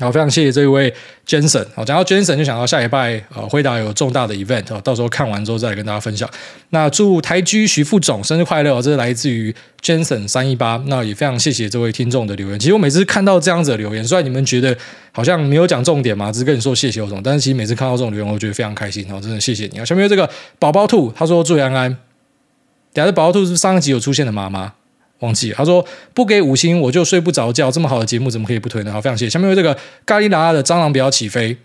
[0.00, 0.92] 好，非常谢谢这一位
[1.24, 1.64] Jensen。
[1.72, 6.28] 好，讲到 Jensen 就想到下礼拜呃，辉达有重大的 event 到时候看完之后再来跟大家分享。
[6.70, 10.82] 那祝台居徐副总生日快乐，这是来自于 Jensen 三一八。
[10.86, 12.58] 那也非常谢谢这位听众的留言。
[12.58, 14.76] 其实我每次看到这样子的留言，虽然你们觉得
[15.12, 19.08] 好像没有讲重点嘛，只是跟你说谢谢我总，但是其实每次看到这种留言，我觉得非常开心。
[19.08, 19.84] 好，真的谢谢你啊。
[19.84, 20.28] 下面这个
[20.58, 21.96] 宝宝兔，他说祝安安。
[22.92, 24.72] 等下这宝宝兔是不是上一集有出现的妈妈？
[25.24, 28.92] 忘记他说不给五星我就睡不着觉，这么好的节目怎么可以不推呢？
[28.92, 29.30] 好，非常谢谢。
[29.30, 31.56] 下面有这个咖喱拉拉的蟑螂不要起飞，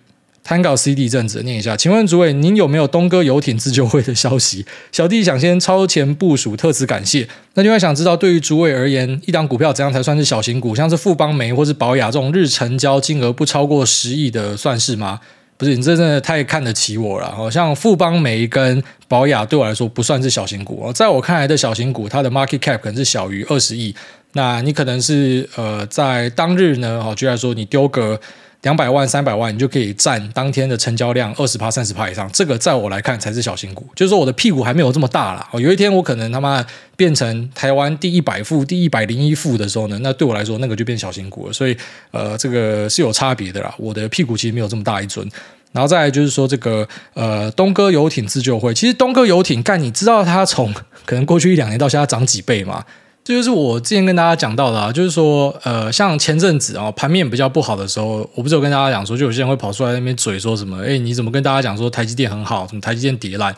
[0.43, 4.65] 摊稿 CD 阵子念一下，请问主委您有没有东哥游艇自救会的消息？
[4.91, 7.27] 小弟想先超前部署，特此感谢。
[7.55, 10.73] 那另外想知道对于主委而言，一档股票怎样才算是小型股？
[10.73, 15.19] 像是富邦煤或是宝雅这种日成交金额不超过十亿的算是吗？
[15.59, 17.29] 不是，你这真的太看得起我了。
[17.35, 20.91] 好像富邦媒跟保雅对我来说不算是小型股。
[20.93, 23.93] 在我看来的小型股，它的 market cap 可能是小于二十亿。
[24.31, 28.19] 那你可能是呃，在当日呢，哦，居然说你丢个。
[28.61, 32.29] 两百万、三百万，你就可以占当天的成交量二十趴、三十趴以上。
[32.33, 35.47] 这个在我来看才是小型股，就是说我的屁股还没有这么大啦。
[35.53, 36.65] 有一天我可能他妈
[36.97, 41.53] 变成台湾第一百富、第一百零一富的时候呢，那对我来说那个就变小型股了。
[41.53, 41.77] 所以
[42.11, 43.73] 呃，这个是有差别的啦。
[43.77, 45.25] 我的屁股其实没有这么大一尊。
[45.71, 50.73] 然后再来就是说这个呃东哥游艇自救会，其实东哥游艇干，你知道它从
[51.05, 52.83] 可能过去一两年到现在涨几倍吗？
[53.23, 63.55] 这就是我之前跟大家讲到的啊，就是说，呃，像前阵子啊，盘面比较不好的时候，我不是有跟大家讲说，就有些人会跑出来那边嘴说什么，哎，你怎么跟大家讲说台积电很好，什么台积电跌烂？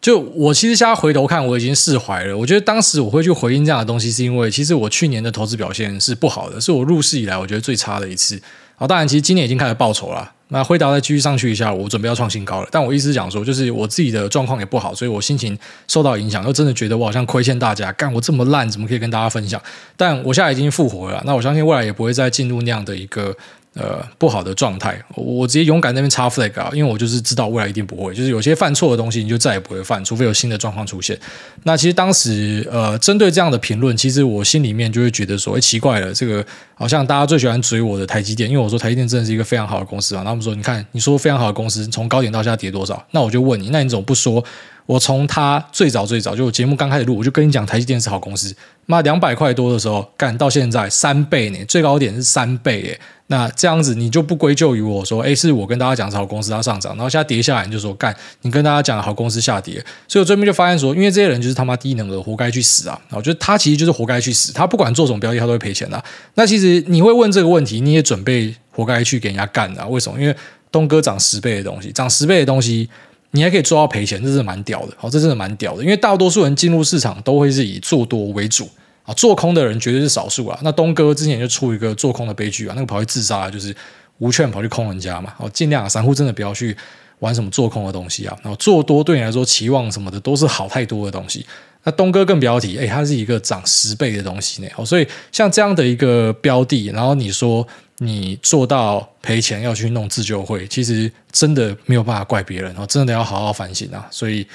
[0.00, 2.36] 就我其实现在回头看，我已经释怀了。
[2.36, 8.40] 我觉得当时我会去回应这样的东西，是因为其实我去年的投资表现是不好的，是我入市以来我觉得最差的一次。
[8.76, 10.32] 好，当然，其实今年已经开始报仇了。
[10.50, 12.68] 那辉达再继续上去一下，我准备要创新高了。
[12.70, 19.60] 但我意思是讲说，就是我自己的状况也不好，所以我心情受到影响，又真的觉得我好像亏欠大家，干我这么烂，怎么可以跟大家分享？
[19.96, 23.34] 但我现在已经复活了，那我相信未来也不会再进入那样的一个。
[23.74, 31.16] 呃，不好的状态，我直接勇敢那边插 flag 啊，因为我就是知道未来一定不会，就是有些犯错的东西，你就再也不会犯，除非有新的状况出现。
[31.62, 36.44] 那其实当时，呃，针对这样的评论，其实我心里面就会觉得说，哎，奇怪了，这个
[36.74, 40.24] 好像大家最喜欢追我的台积电，因为我说台积电真的是一个非常好的公司啊。
[40.24, 43.00] 他们说，你看，你说非常好的公司，从高点到现在跌多少？
[43.12, 44.44] 那我就问你，那你怎么不说？
[44.90, 48.52] 我从他最早最早就我节目刚开始录，我就跟你讲台积电是好公司。
[48.86, 53.00] 妈，两百块多的时候干到现在三倍呢，最高点是三倍耶。
[53.28, 58.12] 那这样子你就不归咎于我说，诶，是我跟大家讲是好公司它上涨，然后现在跌下来你就说干，
[58.42, 59.74] 你跟大家讲好公司下跌。
[60.08, 63.00] 所以我最后就发现说，因为这些人就是他妈低能儿，活该去死啊！
[63.10, 66.02] 我觉得他其实就是活该去死，他不管做什么标的他都会赔钱的。
[66.34, 69.86] 那其实你会问这个问题，你也准备活该去给人家干的。
[69.86, 70.20] 为什么？
[70.20, 70.34] 因为
[70.72, 72.90] 东哥涨十倍的东西，涨十倍的东西。
[73.32, 74.92] 你还可以做到赔钱，这是蛮屌的。
[74.96, 78.68] 好，这真的蛮屌的，因为大多数人进入市场都会是以做多为主
[79.04, 80.58] 啊，做空的人绝对是少数啊。
[80.62, 83.74] 那东哥之前就出一个做空的悲剧啊，那个跑去自杀，就是
[84.18, 85.32] 无券跑去空人家嘛。
[85.38, 86.76] 哦，尽量散户真的不要去
[87.20, 88.36] 玩什么做空的东西啊。
[88.42, 91.46] 然后做多对你来说期望什么的都是好太多的东西。
[91.84, 94.68] 那东哥更不要提，哎，它是一个涨十倍的东西呢。
[94.76, 97.66] 哦，所以像这样的一个标的，然后你说。
[98.02, 104.08] 你做到赔钱要去弄自救会，其实真的没有办法怪别人哦，真的要好好反省啊！
[104.10, 104.46] 所以，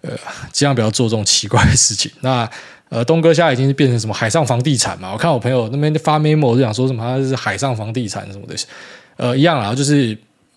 [0.00, 0.10] 呃，
[0.50, 2.10] 尽量不要做这种奇怪的事情。
[2.22, 2.48] 那，
[2.88, 5.12] 呃，东哥现在已经变成什么海上房地产嘛？
[5.12, 8.56] 我看我朋友那边发 memo 就想说什么他是海上房地产什么的，
[9.18, 10.16] 呃，一样啊，就是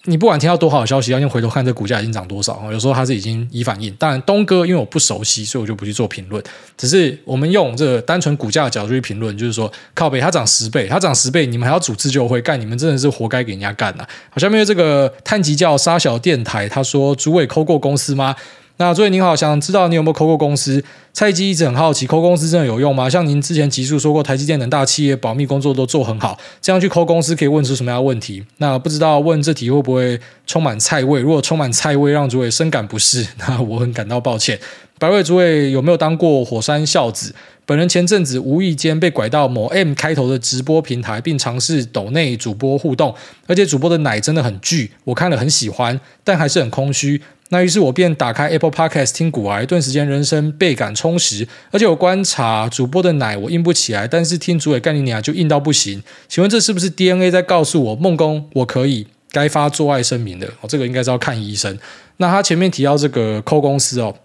[0.10, 2.72] 你不管听到多好的消息，要先回头看这股价已经涨多少。
[2.72, 3.94] 有时候它是已经已反应。
[3.96, 6.42] 当然，东哥因为我不熟悉，所以我就不去做评论。
[6.78, 12.58] 只是我们用这个单纯股价的角度去评论，就是说靠北它涨十倍，它涨十倍，你们还要组织就会干？
[12.60, 14.10] 你们真的是活该给人家干呐、啊！
[14.30, 18.34] 好，下面这个探级叫沙小电台，他说：“主委抠过公司吗？”
[18.80, 20.84] 那主委您好，想知道你有没有抠过公司？
[21.12, 23.10] 蔡基一直很好奇，抠公司真的有用吗？
[23.10, 28.46] 像您之前集数说过，台积电等大企业保密工作都做很好，这样去抠公司可以问出什么样的问题？
[28.58, 31.22] 那不知道问这题会不会充满菜味？
[31.22, 34.60] 如果充满菜味，让主委深感不适，那我很感到抱歉。
[35.00, 37.34] 百位主委有没有当过火山孝子？
[37.66, 43.14] 本人前阵子无意间被拐到某 M 开头的直播平台，并尝试抖内主播互动，
[43.46, 47.22] 而且主播的奶真的很巨，我看了很喜欢，但还是很空虚。
[47.50, 51.48] 那于是我便打开 Apple Podcast 听古癌，一段时间人生倍感充实。
[51.72, 56.04] 而且我观察主播的奶，我硬不起来，但是听主委干你娘就硬到不行。
[56.28, 60.48] 请问这是不是 DNA 在告诉我，孟工我可以该发做爱声明的？
[60.62, 61.78] 哦，这个应该是要看医生。
[62.18, 64.16] 那他前面提到这个扣公司哦。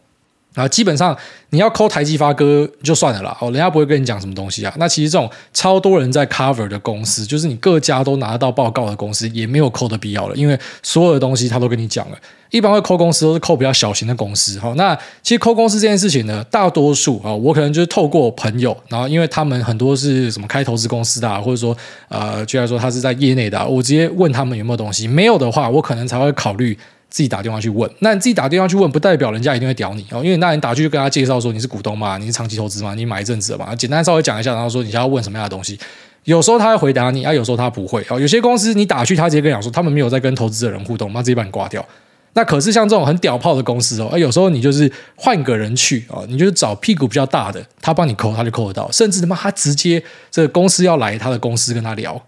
[0.55, 1.17] 啊，基本上
[1.51, 4.75] 你要抠台积发哥就算了啦，哦，人家不会跟你讲什么东西啊。
[4.77, 12.19] 那其实这种超多人在 cover 的公司，就是你各家都拿得到报告的公司，也没有抠的必要了，因为所有的东西他都跟你讲了。
[12.51, 21.75] 一般会抠公司都是抠比较小型的公司，好，那其实抠公司这件事情呢，大多数啊，我可能就是透过朋友，然后因为他们很多是什么开投资公司的啊，或者说
[22.09, 26.79] 呃，居然说他是在业内的，我直接问他们有没有东西，没有的话，我可能才会考虑。
[27.13, 35.79] 自己打电话去问，那你自己打电话去问，不代表人家一定会屌你哦，因为那你打去就跟他介绍说你是股东嘛，你是长期投资嘛，你买一阵子了嘛，简单稍微讲一下，然后说你想要问什么样的东西，
[36.25, 38.19] 有时候他会回答你啊，有时候他不会哦。
[38.19, 41.87] 有些公司你打去，他直接跟你讲说他们没有在跟投资的人互动，那直接把你挂掉。
[42.33, 52.19] 那可是像这种很屌炮的公司哦，有时候你就是换个人去哦，你就是找屁股比较大的，他帮你抠，他就抠得到，甚至他妈他直接这个公司要来他的公司跟他聊。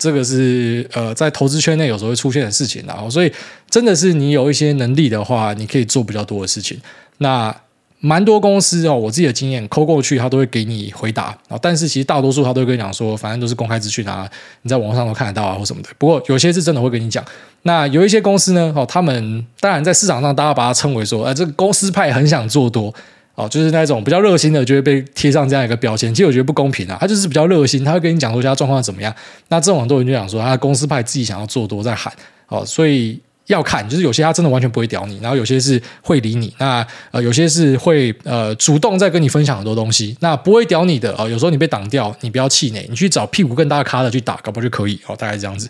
[0.00, 3.30] 这个是呃，在投资圈内有时候会出现的事情，然后所以
[3.68, 6.80] 真的是你有一些能力的话，你可以做比较多的事情。
[7.18, 7.54] 那
[8.00, 14.26] 蛮多公司哦，我自己的经验，抠过去他都会给你回答啊，但是其实大多数他都会跟你讲说，反正都是公开资讯啊，
[14.62, 15.90] 你在网上都看得到啊或什么的。
[15.98, 17.22] 不过有些是真的会跟你讲。
[17.64, 22.94] 那有一些公司呢，哦，他们当然在市场上大家把它称为说，哎，这个公司派很想做多。
[23.34, 26.12] 哦，就是那种比较热心的，就会被贴上这样一个标签。
[26.14, 29.14] 其实我觉得不公平啊，他就是比较热心，他会跟你讲说他状况怎么样。
[29.48, 32.12] 那这种很多人就讲说，他公司派自己想要做多在喊
[32.48, 36.52] 哦，所以要看，就是有些他真的完全不会屌你，然后有些是会理你。
[36.58, 40.16] 那呃，有些是会呃主动在跟你分享很多东西。
[40.20, 45.68] 那不会屌你的哦，有时候你被挡掉，你不要气馁，你去找屁股更大咖的去打，搞不好就可以哦，大概是这样子。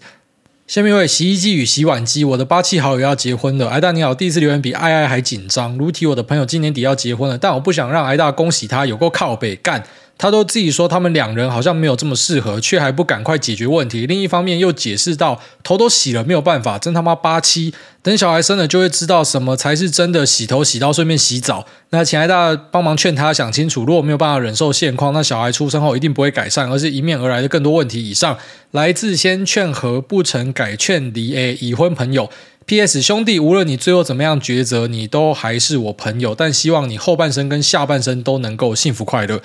[0.70, 3.68] 下面一位洗衣机与洗碗机，我的八七好友要结婚了。
[3.68, 5.76] 挨大你好，第一次留言比爱爱还紧张。
[5.76, 9.82] 如题，我的朋友今年底要结婚了，但我不想让挨大恭喜他，有够靠北干。
[10.20, 14.06] 他都自己说他们两人好像没有这么适合，却还不赶快解决问题。
[14.06, 17.72] 另一方面又解释到头都洗了没有办法，真他妈八七。
[18.02, 21.66] 等小孩生了就会知道什么才是真的洗头洗到顺便洗澡。
[21.88, 28.06] 那请癌大帮忙劝他想清楚，如果没有办法忍受现况，那小孩出生后一定不会改善，而是迎面而来的更多问题。
[28.06, 28.36] 以上
[28.72, 32.28] 来自先劝和不成改劝离 A 已婚朋友。
[32.66, 33.00] P.S.
[33.00, 39.40] 兄弟，无论你最后怎么样抉择，你都还是我朋友，但希望你后半生跟下半生都能够幸福快乐。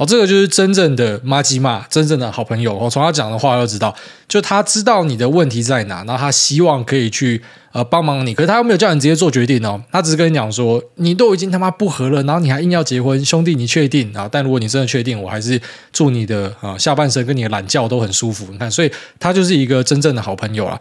[0.00, 2.74] 哦，这个就是真正的麻吉嘛，真正的好朋友。
[2.74, 3.94] 我从他讲的话就知道，
[4.26, 7.42] 就他知道你的问题在哪，然后他希望可以去
[7.72, 8.32] 呃帮忙你。
[8.32, 14.26] 可是他又没有叫你直接做决定哦，他只是跟你讲说，你都已经他妈不合了，然后你还硬要结婚，兄弟，你确定啊？
[14.32, 15.60] 但如果你真的确定，我还是
[15.92, 18.46] 祝你的啊、下半生跟你的懒觉都很舒服。
[18.50, 20.80] 你看，所以他就是一个真正的好朋友啦。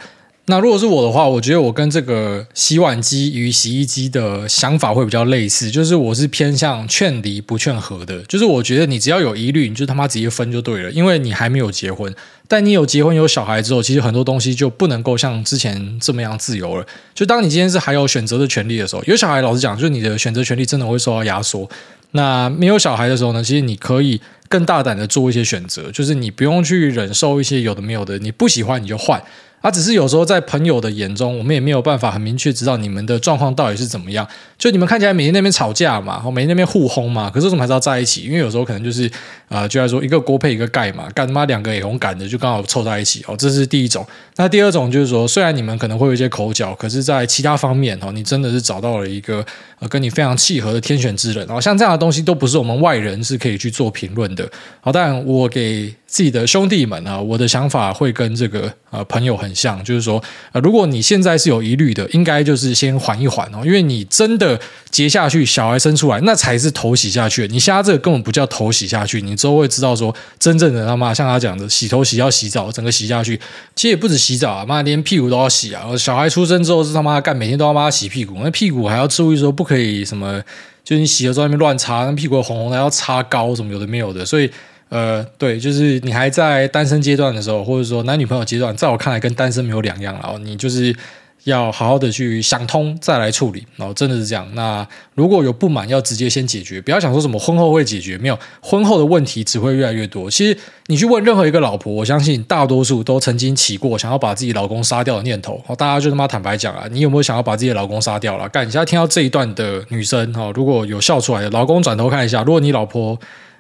[0.49, 8.19] 那如果是我的话，我觉得我跟这个洗碗机与洗衣机的想法会比较类似，就是我是偏向劝离不劝和的。
[8.23, 12.11] 就是我觉得你只要有疑虑，你就他妈直接分就对了，因为你还没有结婚。
[12.47, 16.85] 但你有结婚有小孩之后，其实很多东西就不能够像之前这么样自由了。
[17.13, 21.69] 就当你今天是还有选择的权利的时候，有小孩，老实讲，就是你的选择权利真的会受到压缩。
[22.13, 29.21] 那没有小孩的时候呢，其实你可以更大胆的做一些选择，就是你不用去忍受一些有的没有的，你不喜欢你就换。
[29.61, 34.25] 啊，只是有时候在朋友的眼中，我们也没有办法很明确知道你们的状况到底是怎么样。
[34.57, 38.21] 就你们看起来每天那边吵架嘛，然后每天那边互轰嘛，可是为什么还是要在一起？
[38.21, 39.09] 因为有时候可能就是、
[39.49, 43.35] 呃，就来说一个锅配一个盖嘛，干他妈两个也红敢的就刚好凑在一起哦。
[43.37, 44.05] 这是第一种。
[44.37, 49.45] 那第二种就是说，虽然你们可能会有一些口角，可是在其他方面哦，你真的是找到了一个
[49.79, 51.45] 呃跟你非常契合的天选之人。
[51.47, 54.49] 然后像这样的东西都不是我们外人是可以去做评论的。
[54.79, 67.47] 好，当然我给自己的兄弟们啊，我的想法会跟这个呃朋友很像，就是说，呃，如果你现在是有疑虑的，应该就是先缓一缓哦，因为你真的结下去，小孩生出来，那才是头洗下去。
[67.49, 73.39] 你现在这个根本不叫头洗下去，你之后会知道说，真正的他妈像他讲的，洗头洗要洗澡，整个洗下去，
[73.75, 75.85] 其实也不止洗澡啊，妈连屁股都要洗啊。
[75.95, 80.41] 小孩出生之后是他妈干，每天都要帮他洗屁股，那屁股还要注意说不可以什么，
[80.83, 84.49] 就是你洗了之后在那边乱擦，那屁股红红的要擦膏什么有的没有的，所以。
[84.89, 90.39] 呃，对，就是你还在单身阶段的时候，或者说男女朋友阶段，在我看来跟单身没有两样了哦。
[90.39, 90.95] 你就是
[91.43, 94.49] 要好好的去想通，再来处理然后，真的是这样。
[94.55, 100.27] 那如果有不满，要直接先解决，不要想说什么婚后会解决，没有，婚后的问题只会越来越多。
[100.27, 105.63] 其实你去问任何一个老婆，我相信大多数都曾经起过想要把自己老公杀掉的念头。
[105.67, 108.49] 哦，大家就他妈坦白讲啊，你有没有想要把自己的老公杀掉了？
[108.49, 113.19] 干，你现在听到这一段的女生哦，如果有笑出来的，老公转头看一下，如果你老婆。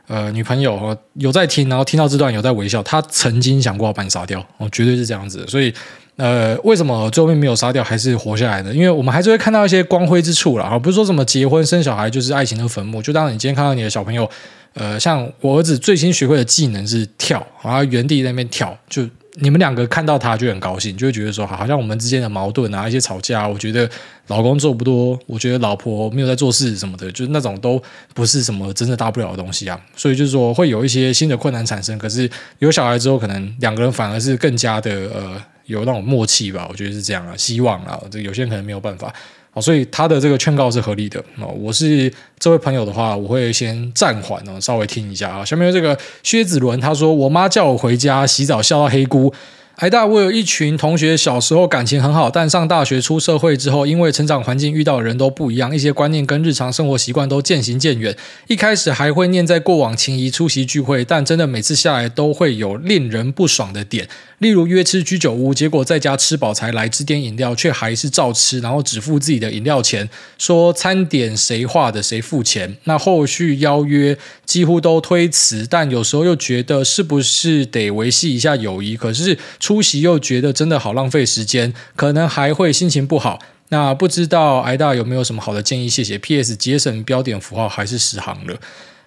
[0.09, 2.81] 呃，女朋友有在听，然后听到这段有在微笑。
[2.81, 5.45] 他曾经想过要把你杀掉，哦，绝对是这样子。
[5.47, 5.71] 所以，
[6.15, 8.73] 呃，为什么最后面没有杀掉，还是活下来的？
[8.73, 10.65] 因为我们还是会看到一些光辉之处了。
[10.65, 13.01] 啊，不是说什么结婚生小孩就是爱情的坟墓。
[13.01, 14.27] 就当你今天看到你的小朋友，
[14.73, 19.07] 呃，像我儿子最新学会的技能是跳，然后原地在那边跳，就。
[19.35, 23.89] 你们两个看到他就很高兴，就会觉得说，好像我们之间的矛盾啊，一些吵架，我觉得
[24.27, 27.81] 老公做不多，我觉得老婆没有在做事什么的，就是那种都
[28.13, 29.79] 不是什么真的大不了的东西啊。
[29.95, 31.97] 所以就是说，会有一些新的困难产生。
[31.97, 36.67] 可是有小孩之后，可能两个人反而是更加的呃有那种默契吧。
[36.69, 39.13] 我觉得是这样啊，希望啊，这有些人可能没有办法。
[39.61, 41.23] 所以他的这个劝告是合理的。
[41.59, 45.43] 我是这位朋友的话，我会先暂缓哦，稍微听一下啊。
[45.43, 49.33] 下面这个薛子伦他说：“我妈叫我回家洗澡，笑到黑姑。”
[49.75, 58.13] 台大，我有一群同学，小时候感情很好，但上大学出社会之后，因为成长环境遇到的人都不一样，一些观念跟日常生活习惯都渐行渐远。
[58.47, 64.05] 一开始还会念在过往情谊出席聚会，但真的每次下来都会有令人不爽的点。
[64.39, 72.77] 例如约吃居酒屋，结果在家吃饱才来支点饮料，却还是照吃，然后只付自己的饮料钱，说餐点谁画的谁付钱。
[72.85, 78.97] 那后续邀约几乎都推辞，但有时候又觉得是不是得维系一下友谊？
[78.97, 83.39] 可是出席又觉得真的好浪费时间，可能还会心情不好。
[83.71, 85.87] 那不知道癌大有没有什么好的建议？
[85.87, 86.17] 谢谢。
[86.17, 86.55] P.S.
[86.55, 88.59] 节省标点符号还是十行了。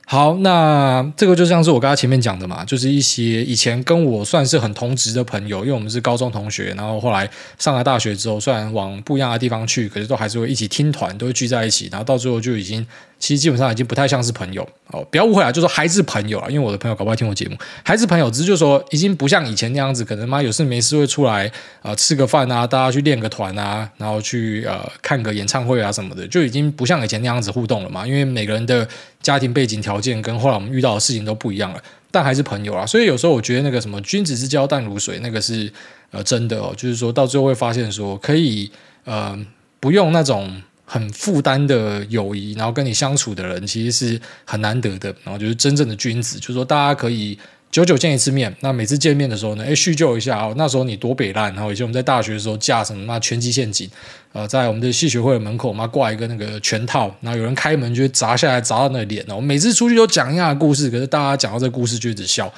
[0.05, 7.29] 好，那这个就像是我刚才前面讲的嘛，就是一些以前跟我算是很同职的朋友，因为我们是高中同学，然后后来
[7.59, 12.87] 上了大学之后，虽然往不一样的地方去，可是都还是会一起听团，都会聚在一起，然后到最后就已经。
[13.23, 21.49] 其实基本上已经不太像是朋友哦，不要误会啊，就说还是朋友啊，因为我的朋友搞不好听我节目，还是朋友，只是就说已经不像以前那样子，可能妈有事没事会出来
[21.83, 28.87] 啊、吃个饭啊，大家去练个团啊，然后去呃看个演唱会啊什么的，就已经不像以前那样子互动了嘛，因为每个人的
[29.21, 35.73] 家庭背景条件跟后来我们遇到的事情都不一样了，但还是朋友啊，所以有时候我觉得那个什么君子之交淡如水，那个是
[36.11, 38.69] 呃真的哦，就是说到最后会发现说可以
[39.05, 39.39] 呃
[39.79, 40.61] 不用那种。
[40.93, 47.39] 很负担的友谊，然后跟你相处的人其实是很难得的，然后就是真正的君子，就是说大家可以
[47.71, 53.89] 久久见一次面，那每次见面的时候呢，哎叙旧一下哦，那时候你多北烂，然后以前我们在大学的时候架什么那拳击陷阱，
[54.35, 62.53] 呃，在我们的戏学会的门口嘛挂一个那个拳套，然后有人开门就砸下来砸到那个脸哦，我每次出去都讲一样的故事，可是大家讲到这个故事就一直笑。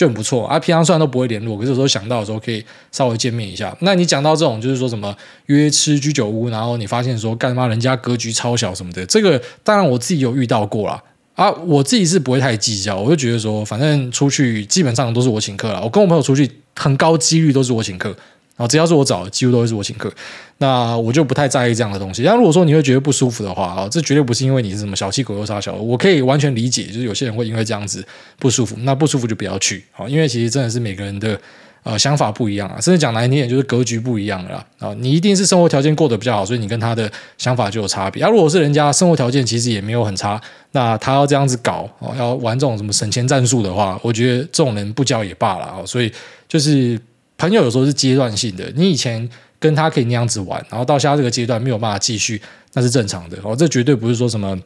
[0.00, 3.76] 就很不错啊，平常虽然都不会联络，可是有时候想到的时候可以稍微见面一下。
[3.80, 11.02] 那你讲到这种，就是说什么约吃居酒屋，然后你发现说干嘛人家格局超小什么的，这个当然我自己有遇到过啦。
[11.34, 15.82] 啊，我自己是不会太计较，我就觉得说反正出去基本上都是我请客了。
[15.84, 18.16] 我跟我朋友出去，很高几率都是我请客。
[18.60, 20.12] 啊，只要是我找，几乎都会是我请客，
[20.58, 22.22] 那我就不太在意这样的东西。
[22.22, 28.04] 但如果说你会觉得不舒服的话啊，这绝对不是因为你是什么小气鬼又杀小，我可以完全理解，就是有些人会因为这样子
[28.38, 31.40] 不舒服，那不舒服就不要去啊，因为其实真的是每个人的
[31.84, 34.94] 呃想法不一样啊，甚至讲难听点就是格局不一样了啊。
[34.98, 38.22] 你一定是生活条件过得比较好，所以你跟他的想法就有差别。
[38.22, 40.38] 啊，如果是人家生活条件其实也没有很差，
[40.72, 45.80] 那他要这样子搞哦，要玩这种什么省钱战术的话，我觉得这种人不交也罢了啊。
[45.86, 46.12] 所以
[46.46, 47.00] 就是。
[47.40, 49.26] 朋友有时候是阶段性的，你以前
[49.58, 52.38] 跟他可以那样子玩，然后到现在这个阶段没有办法继续，
[52.74, 53.56] 那是正常的哦。
[53.56, 54.58] 这绝对不是说什么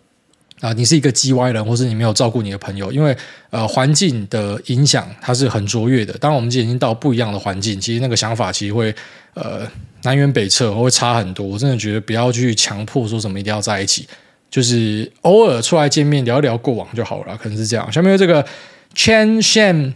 [0.60, 3.14] 啊、你是一个叽歪人，或是你没有照顾你的朋友，因为
[3.50, 6.12] 呃环境的影响它是很卓越的。
[6.14, 8.94] 当我们已经到不一样的环境，其实那个想法其实会
[9.34, 9.68] 呃
[10.02, 11.46] 南辕北辙，会差很多。
[11.46, 14.08] 我真的觉得不要去强迫说什么一定要在一起，
[14.50, 17.92] 就是偶尔出来见面聊一聊过往就好了，可能是这样。
[17.92, 18.44] 下面这个
[18.94, 19.92] Chen Shen。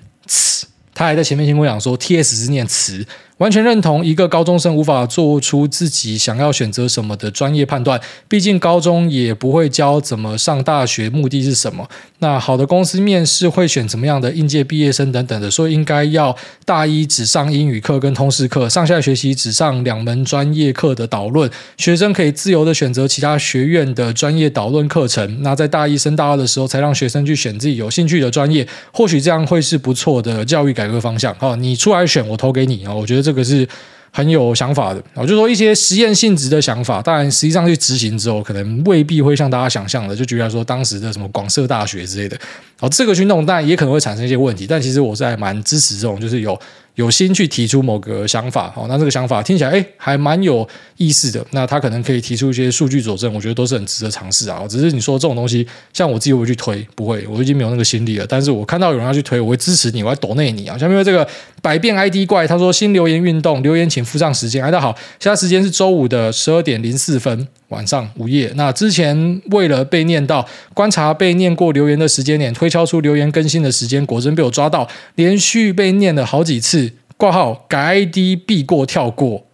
[0.99, 3.07] 他还在前面先跟我讲说，T S 是念词，
[3.39, 11.89] 完全认同一个高中生无法做出自己想要选择什么的专业判断，毕竟高中也不会教怎么上大学，目的是什么。
[12.19, 25.43] 那好的公司面试会选怎么样的应届毕业生等等的，所以应该要大一只上英语课跟通识课，上下学期只上两门专业课的导论，学生可以自由的选择其他学院的专业导论课程。
[25.45, 31.33] 那在大一升大二的时候，才让学生去选自己有兴趣的专业，或许这样会是不错的教育改革方向。
[31.39, 33.28] 好，你出来选，我投给你啊，我觉得。
[33.29, 33.69] 这个是
[34.11, 42.35] 很有想法的我，就说一些实验性质的想法，当然实际上去执行之后，可能未必会像大家想象的，就举例来说当时的什么广设大学之类的，
[42.81, 46.59] 哦，这个去弄，当然也可能会产生一些问题，但其实我是还蛮支持这种，就是有。
[46.99, 51.47] 有心去提出某个想法，好，那这个想法听起来诶还蛮有意思的。
[51.53, 54.65] 那他可能可以提出一些数据佐证，我觉得都是很值得尝试啊。
[54.69, 58.27] 只是你说这种东西，像我自己会去推，不会，我已经没有那个心力了。
[58.29, 60.77] 但是我看到有人要去推，我会支持你，我会抖内你啊。
[60.77, 61.25] 下面这个
[61.63, 64.61] 百变 ID 怪，他说新留言运动，留言请附上时间。
[64.65, 67.47] 大家好，现在时间是周五的十二点零四分。
[67.69, 76.93] 晚上午夜，那之前为了被念到，观察被念过留言的时间点，推敲出留言更新的时间，果真被我抓到，连续被念了好几次。
[77.19, 79.48] 挂号改 ID 避过跳过。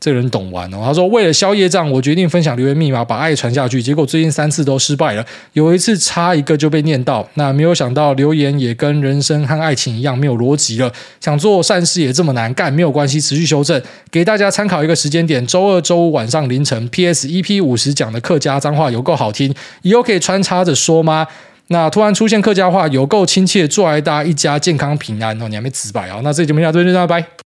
[0.00, 3.82] 这人懂玩哦，他说为了消业障，我决定分享留言密码，把爱传下去。
[3.82, 7.28] 结果最近三次都失败了，有一次差一个就被念到。
[7.34, 10.92] 那没有想到留言也跟人生和爱情一样没有逻辑了。
[11.20, 13.82] 想做善事也这么难干，没有关系，持续修正。
[14.10, 16.86] 给大家参考一个时间点：周二、周五晚上凌晨。
[16.88, 21.26] PS EP 五十讲的客家脏话有够好听，以后可以穿插着说吗？
[21.68, 25.48] 那突然出现客家话有够亲切，祝爱大家一家健康平安哦！
[25.48, 27.47] 你还没直白哦，那这期节目就到这，拜拜。